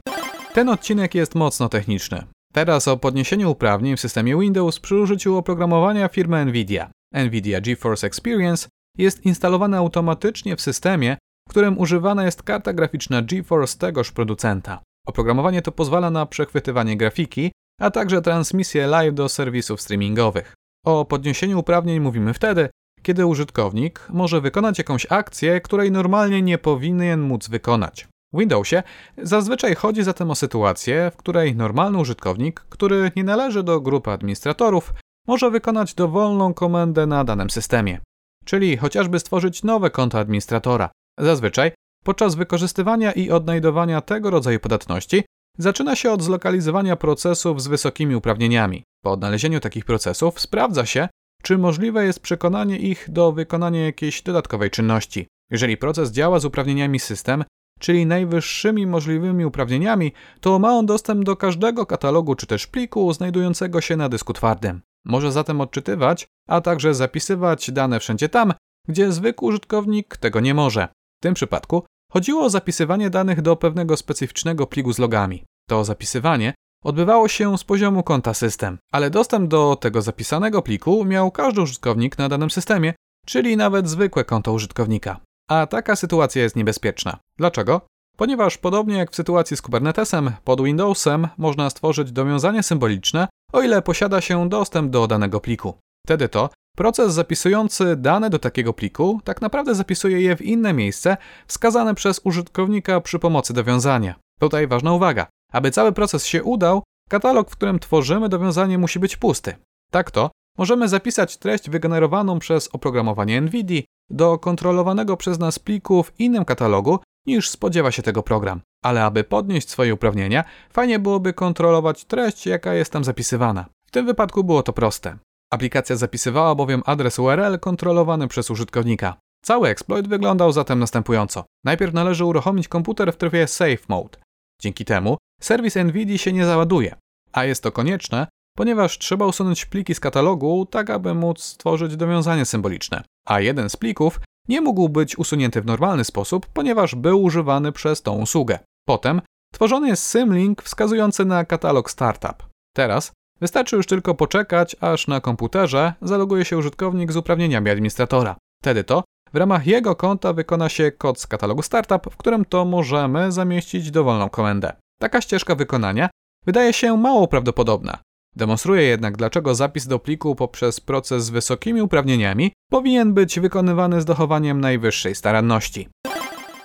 Ten 0.53 0.69
odcinek 0.69 1.15
jest 1.15 1.35
mocno 1.35 1.69
techniczny. 1.69 2.23
Teraz 2.53 2.87
o 2.87 2.97
podniesieniu 2.97 3.51
uprawnień 3.51 3.97
w 3.97 3.99
systemie 3.99 4.39
Windows 4.39 4.79
przy 4.79 4.95
użyciu 4.95 5.37
oprogramowania 5.37 6.07
firmy 6.07 6.45
Nvidia. 6.45 6.89
Nvidia 7.13 7.61
GeForce 7.61 8.07
Experience 8.07 8.67
jest 8.97 9.25
instalowane 9.25 9.77
automatycznie 9.77 10.55
w 10.55 10.61
systemie, 10.61 11.17
w 11.47 11.51
którym 11.51 11.77
używana 11.77 12.25
jest 12.25 12.43
karta 12.43 12.73
graficzna 12.73 13.21
GeForce 13.21 13.77
tegoż 13.77 14.11
producenta. 14.11 14.81
Oprogramowanie 15.07 15.61
to 15.61 15.71
pozwala 15.71 16.09
na 16.09 16.25
przechwytywanie 16.25 16.97
grafiki, 16.97 17.51
a 17.81 17.91
także 17.91 18.21
transmisję 18.21 18.87
live 18.87 19.13
do 19.13 19.29
serwisów 19.29 19.81
streamingowych. 19.81 20.53
O 20.85 21.05
podniesieniu 21.05 21.59
uprawnień 21.59 21.99
mówimy 21.99 22.33
wtedy, 22.33 22.69
kiedy 23.01 23.25
użytkownik 23.25 24.07
może 24.09 24.41
wykonać 24.41 24.77
jakąś 24.77 25.07
akcję, 25.09 25.61
której 25.61 25.91
normalnie 25.91 26.41
nie 26.41 26.57
powinien 26.57 27.21
móc 27.21 27.47
wykonać. 27.47 28.07
W 28.33 28.39
Windowsie 28.39 28.83
zazwyczaj 29.17 29.75
chodzi 29.75 30.03
zatem 30.03 30.31
o 30.31 30.35
sytuację, 30.35 31.11
w 31.13 31.17
której 31.17 31.55
normalny 31.55 31.97
użytkownik, 31.97 32.59
który 32.59 33.11
nie 33.15 33.23
należy 33.23 33.63
do 33.63 33.81
grupy 33.81 34.11
administratorów, 34.11 34.93
może 35.27 35.51
wykonać 35.51 35.93
dowolną 35.93 36.53
komendę 36.53 37.05
na 37.07 37.23
danym 37.23 37.49
systemie, 37.49 37.99
czyli 38.45 38.77
chociażby 38.77 39.19
stworzyć 39.19 39.63
nowe 39.63 39.89
konto 39.89 40.19
administratora. 40.19 40.89
Zazwyczaj 41.19 41.71
podczas 42.03 42.35
wykorzystywania 42.35 43.11
i 43.11 43.31
odnajdowania 43.31 44.01
tego 44.01 44.29
rodzaju 44.29 44.59
podatności 44.59 45.23
zaczyna 45.57 45.95
się 45.95 46.11
od 46.11 46.23
zlokalizowania 46.23 46.95
procesów 46.95 47.61
z 47.61 47.67
wysokimi 47.67 48.15
uprawnieniami. 48.15 48.83
Po 49.03 49.11
odnalezieniu 49.11 49.59
takich 49.59 49.85
procesów 49.85 50.39
sprawdza 50.39 50.85
się, 50.85 51.07
czy 51.43 51.57
możliwe 51.57 52.05
jest 52.05 52.19
przekonanie 52.19 52.77
ich 52.77 53.05
do 53.09 53.31
wykonania 53.31 53.85
jakiejś 53.85 54.21
dodatkowej 54.21 54.71
czynności. 54.71 55.27
Jeżeli 55.51 55.77
proces 55.77 56.11
działa 56.11 56.39
z 56.39 56.45
uprawnieniami 56.45 56.99
system, 56.99 57.43
czyli 57.79 58.05
najwyższymi 58.05 58.87
możliwymi 58.87 59.45
uprawnieniami, 59.45 60.11
to 60.41 60.59
ma 60.59 60.71
on 60.71 60.85
dostęp 60.85 61.23
do 61.23 61.35
każdego 61.35 61.85
katalogu 61.85 62.35
czy 62.35 62.47
też 62.47 62.67
pliku 62.67 63.13
znajdującego 63.13 63.81
się 63.81 63.95
na 63.95 64.09
dysku 64.09 64.33
twardym. 64.33 64.81
Może 65.05 65.31
zatem 65.31 65.61
odczytywać, 65.61 66.27
a 66.49 66.61
także 66.61 66.93
zapisywać 66.93 67.71
dane 67.71 67.99
wszędzie 67.99 68.29
tam, 68.29 68.53
gdzie 68.87 69.11
zwykły 69.11 69.47
użytkownik 69.47 70.17
tego 70.17 70.39
nie 70.39 70.53
może. 70.53 70.87
W 71.19 71.23
tym 71.23 71.33
przypadku 71.33 71.83
chodziło 72.11 72.43
o 72.43 72.49
zapisywanie 72.49 73.09
danych 73.09 73.41
do 73.41 73.55
pewnego 73.55 73.97
specyficznego 73.97 74.67
pliku 74.67 74.93
z 74.93 74.99
logami. 74.99 75.43
To 75.69 75.83
zapisywanie 75.83 76.53
odbywało 76.83 77.27
się 77.27 77.57
z 77.57 77.63
poziomu 77.63 78.03
konta 78.03 78.33
system, 78.33 78.77
ale 78.91 79.09
dostęp 79.09 79.49
do 79.49 79.75
tego 79.75 80.01
zapisanego 80.01 80.61
pliku 80.61 81.05
miał 81.05 81.31
każdy 81.31 81.61
użytkownik 81.61 82.17
na 82.17 82.29
danym 82.29 82.49
systemie, 82.49 82.93
czyli 83.25 83.57
nawet 83.57 83.89
zwykłe 83.89 84.23
konto 84.23 84.53
użytkownika. 84.53 85.19
A 85.49 85.67
taka 85.67 85.95
sytuacja 85.95 86.43
jest 86.43 86.55
niebezpieczna. 86.55 87.17
Dlaczego? 87.37 87.81
Ponieważ 88.17 88.57
podobnie 88.57 88.97
jak 88.97 89.11
w 89.11 89.15
sytuacji 89.15 89.57
z 89.57 89.61
Kubernetesem, 89.61 90.31
pod 90.43 90.63
Windowsem 90.63 91.27
można 91.37 91.69
stworzyć 91.69 92.11
dowiązanie 92.11 92.63
symboliczne, 92.63 93.27
o 93.55 93.61
ile 93.61 93.81
posiada 93.81 94.21
się 94.21 94.49
dostęp 94.49 94.91
do 94.91 95.07
danego 95.07 95.39
pliku. 95.39 95.73
Wtedy 96.05 96.29
to 96.29 96.49
proces 96.77 97.13
zapisujący 97.13 97.95
dane 97.95 98.29
do 98.29 98.39
takiego 98.39 98.73
pliku 98.73 99.19
tak 99.23 99.41
naprawdę 99.41 99.75
zapisuje 99.75 100.21
je 100.21 100.35
w 100.35 100.41
inne 100.41 100.73
miejsce 100.73 101.17
wskazane 101.47 101.95
przez 101.95 102.21
użytkownika 102.23 103.01
przy 103.01 103.19
pomocy 103.19 103.53
dowiązania. 103.53 104.15
Tutaj 104.39 104.67
ważna 104.67 104.93
uwaga. 104.93 105.27
Aby 105.51 105.71
cały 105.71 105.91
proces 105.91 106.25
się 106.25 106.43
udał, 106.43 106.83
katalog, 107.09 107.49
w 107.49 107.55
którym 107.55 107.79
tworzymy 107.79 108.29
dowiązanie 108.29 108.77
musi 108.77 108.99
być 108.99 109.17
pusty. 109.17 109.55
Tak 109.91 110.11
to 110.11 110.31
możemy 110.57 110.87
zapisać 110.87 111.37
treść 111.37 111.69
wygenerowaną 111.69 112.39
przez 112.39 112.69
oprogramowanie 112.73 113.41
NVIDIA 113.41 113.81
do 114.09 114.37
kontrolowanego 114.37 115.17
przez 115.17 115.39
nas 115.39 115.59
pliku 115.59 116.03
w 116.03 116.19
innym 116.19 116.45
katalogu 116.45 116.99
niż 117.27 117.49
spodziewa 117.49 117.91
się 117.91 118.03
tego 118.03 118.23
program. 118.23 118.61
Ale 118.85 119.03
aby 119.03 119.23
podnieść 119.23 119.69
swoje 119.69 119.93
uprawnienia, 119.93 120.43
fajnie 120.69 120.99
byłoby 120.99 121.33
kontrolować 121.33 122.05
treść, 122.05 122.45
jaka 122.45 122.73
jest 122.73 122.91
tam 122.91 123.03
zapisywana. 123.03 123.65
W 123.87 123.91
tym 123.91 124.05
wypadku 124.05 124.43
było 124.43 124.63
to 124.63 124.73
proste. 124.73 125.17
Aplikacja 125.53 125.95
zapisywała 125.95 126.55
bowiem 126.55 126.83
adres 126.85 127.19
URL 127.19 127.59
kontrolowany 127.59 128.27
przez 128.27 128.51
użytkownika. 128.51 129.17
Cały 129.43 129.69
exploit 129.69 130.07
wyglądał 130.07 130.51
zatem 130.51 130.79
następująco. 130.79 131.45
Najpierw 131.63 131.93
należy 131.93 132.25
uruchomić 132.25 132.67
komputer 132.67 133.13
w 133.13 133.17
trybie 133.17 133.47
Safe 133.47 133.77
Mode. 133.89 134.17
Dzięki 134.61 134.85
temu 134.85 135.17
serwis 135.41 135.75
NVIDIA 135.75 136.17
się 136.17 136.33
nie 136.33 136.45
załaduje, 136.45 136.95
a 137.31 137.45
jest 137.45 137.63
to 137.63 137.71
konieczne, 137.71 138.27
ponieważ 138.57 138.97
trzeba 138.97 139.25
usunąć 139.25 139.65
pliki 139.65 139.95
z 139.95 139.99
katalogu, 139.99 140.65
tak 140.65 140.89
aby 140.89 141.13
móc 141.13 141.43
stworzyć 141.43 141.97
dowiązanie 141.97 142.45
symboliczne. 142.45 143.03
A 143.27 143.39
jeden 143.39 143.69
z 143.69 143.75
plików 143.75 144.19
nie 144.47 144.61
mógł 144.61 144.89
być 144.89 145.17
usunięty 145.17 145.61
w 145.61 145.65
normalny 145.65 146.03
sposób, 146.03 146.45
ponieważ 146.53 146.95
był 146.95 147.23
używany 147.23 147.71
przez 147.71 148.01
tą 148.01 148.21
usługę. 148.21 148.59
Potem 148.87 149.21
tworzony 149.53 149.87
jest 149.87 150.03
symlink 150.03 150.63
wskazujący 150.63 151.25
na 151.25 151.45
katalog 151.45 151.91
startup. 151.91 152.43
Teraz 152.75 153.11
wystarczy 153.41 153.75
już 153.75 153.85
tylko 153.85 154.15
poczekać, 154.15 154.75
aż 154.81 155.07
na 155.07 155.21
komputerze 155.21 155.93
zaloguje 156.01 156.45
się 156.45 156.57
użytkownik 156.57 157.11
z 157.11 157.17
uprawnieniami 157.17 157.69
administratora. 157.69 158.35
Wtedy 158.61 158.83
to 158.83 159.03
w 159.33 159.37
ramach 159.37 159.67
jego 159.67 159.95
konta 159.95 160.33
wykona 160.33 160.69
się 160.69 160.91
kod 160.91 161.19
z 161.19 161.27
katalogu 161.27 161.61
startup, 161.61 162.13
w 162.13 162.17
którym 162.17 162.45
to 162.45 162.65
możemy 162.65 163.31
zamieścić 163.31 163.91
dowolną 163.91 164.29
komendę. 164.29 164.73
Taka 164.99 165.21
ścieżka 165.21 165.55
wykonania 165.55 166.09
wydaje 166.45 166.73
się 166.73 166.97
mało 166.97 167.27
prawdopodobna. 167.27 167.99
Demonstruje 168.35 168.83
jednak, 168.83 169.17
dlaczego 169.17 169.55
zapis 169.55 169.87
do 169.87 169.99
pliku 169.99 170.35
poprzez 170.35 170.79
proces 170.79 171.25
z 171.25 171.29
wysokimi 171.29 171.81
uprawnieniami 171.81 172.51
powinien 172.71 173.13
być 173.13 173.39
wykonywany 173.39 174.01
z 174.01 174.05
dochowaniem 174.05 174.61
najwyższej 174.61 175.15
staranności. 175.15 175.89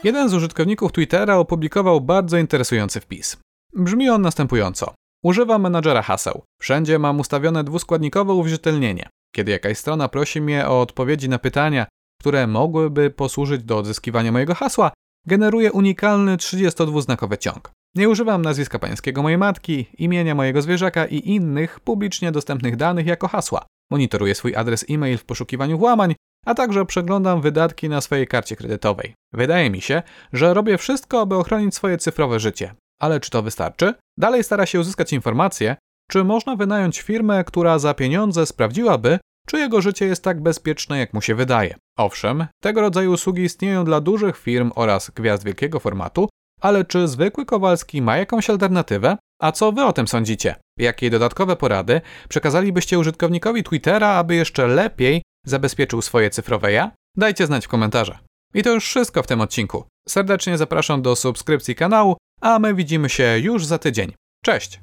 Jeden 0.04 0.28
z 0.28 0.34
użytkowników 0.34 0.92
Twittera 0.92 1.36
opublikował 1.36 2.00
bardzo 2.00 2.38
interesujący 2.38 3.00
wpis. 3.00 3.36
Brzmi 3.76 4.08
on 4.08 4.22
następująco. 4.22 4.94
Używam 5.22 5.62
menadżera 5.62 6.02
haseł. 6.02 6.42
Wszędzie 6.60 6.98
mam 6.98 7.20
ustawione 7.20 7.64
dwuskładnikowe 7.64 8.32
uwierzytelnienie. 8.32 9.08
Kiedy 9.34 9.52
jakaś 9.52 9.78
strona 9.78 10.08
prosi 10.08 10.40
mnie 10.40 10.68
o 10.68 10.80
odpowiedzi 10.80 11.28
na 11.28 11.38
pytania, 11.38 11.86
które 12.20 12.46
mogłyby 12.46 13.10
posłużyć 13.10 13.62
do 13.62 13.78
odzyskiwania 13.78 14.32
mojego 14.32 14.54
hasła, 14.54 14.92
generuję 15.26 15.72
unikalny 15.72 16.36
32-znakowy 16.36 17.38
ciąg. 17.38 17.70
Nie 17.94 18.08
używam 18.08 18.42
nazwiska 18.42 18.78
pańskiego 18.78 19.22
mojej 19.22 19.38
matki, 19.38 19.86
imienia 19.98 20.34
mojego 20.34 20.62
zwierzaka 20.62 21.06
i 21.06 21.28
innych 21.28 21.80
publicznie 21.80 22.32
dostępnych 22.32 22.76
danych 22.76 23.06
jako 23.06 23.28
hasła. 23.28 23.66
Monitoruję 23.90 24.34
swój 24.34 24.56
adres 24.56 24.84
e-mail 24.90 25.18
w 25.18 25.24
poszukiwaniu 25.24 25.78
włamań, 25.78 26.14
a 26.46 26.54
także 26.54 26.86
przeglądam 26.86 27.40
wydatki 27.40 27.88
na 27.88 28.00
swojej 28.00 28.26
karcie 28.26 28.56
kredytowej. 28.56 29.14
Wydaje 29.32 29.70
mi 29.70 29.80
się, 29.80 30.02
że 30.32 30.54
robię 30.54 30.78
wszystko, 30.78 31.20
aby 31.20 31.36
ochronić 31.36 31.74
swoje 31.74 31.98
cyfrowe 31.98 32.40
życie. 32.40 32.74
Ale 33.00 33.20
czy 33.20 33.30
to 33.30 33.42
wystarczy? 33.42 33.94
Dalej 34.18 34.44
stara 34.44 34.66
się 34.66 34.80
uzyskać 34.80 35.12
informacje, 35.12 35.76
czy 36.10 36.24
można 36.24 36.56
wynająć 36.56 37.00
firmę, 37.00 37.44
która 37.44 37.78
za 37.78 37.94
pieniądze 37.94 38.46
sprawdziłaby, 38.46 39.18
czy 39.46 39.58
jego 39.58 39.80
życie 39.80 40.06
jest 40.06 40.24
tak 40.24 40.42
bezpieczne, 40.42 40.98
jak 40.98 41.14
mu 41.14 41.20
się 41.20 41.34
wydaje. 41.34 41.74
Owszem, 41.98 42.46
tego 42.62 42.80
rodzaju 42.80 43.12
usługi 43.12 43.42
istnieją 43.42 43.84
dla 43.84 44.00
dużych 44.00 44.36
firm 44.36 44.70
oraz 44.74 45.10
gwiazd 45.10 45.44
wielkiego 45.44 45.80
formatu, 45.80 46.28
ale 46.60 46.84
czy 46.84 47.08
zwykły 47.08 47.46
Kowalski 47.46 48.02
ma 48.02 48.16
jakąś 48.16 48.50
alternatywę? 48.50 49.16
A 49.42 49.52
co 49.52 49.72
wy 49.72 49.84
o 49.84 49.92
tym 49.92 50.08
sądzicie? 50.08 50.54
Jakie 50.78 51.10
dodatkowe 51.10 51.56
porady 51.56 52.00
przekazalibyście 52.28 52.98
użytkownikowi 52.98 53.62
Twittera, 53.62 54.08
aby 54.08 54.34
jeszcze 54.34 54.66
lepiej 54.66 55.22
zabezpieczył 55.46 56.02
swoje 56.02 56.30
cyfrowe 56.30 56.72
ja? 56.72 56.90
Dajcie 57.16 57.46
znać 57.46 57.64
w 57.64 57.68
komentarzach. 57.68 58.18
I 58.54 58.62
to 58.62 58.70
już 58.70 58.84
wszystko 58.84 59.22
w 59.22 59.26
tym 59.26 59.40
odcinku. 59.40 59.84
Serdecznie 60.08 60.58
zapraszam 60.58 61.02
do 61.02 61.16
subskrypcji 61.16 61.74
kanału, 61.74 62.16
a 62.40 62.58
my 62.58 62.74
widzimy 62.74 63.08
się 63.08 63.38
już 63.38 63.66
za 63.66 63.78
tydzień. 63.78 64.12
Cześć! 64.44 64.80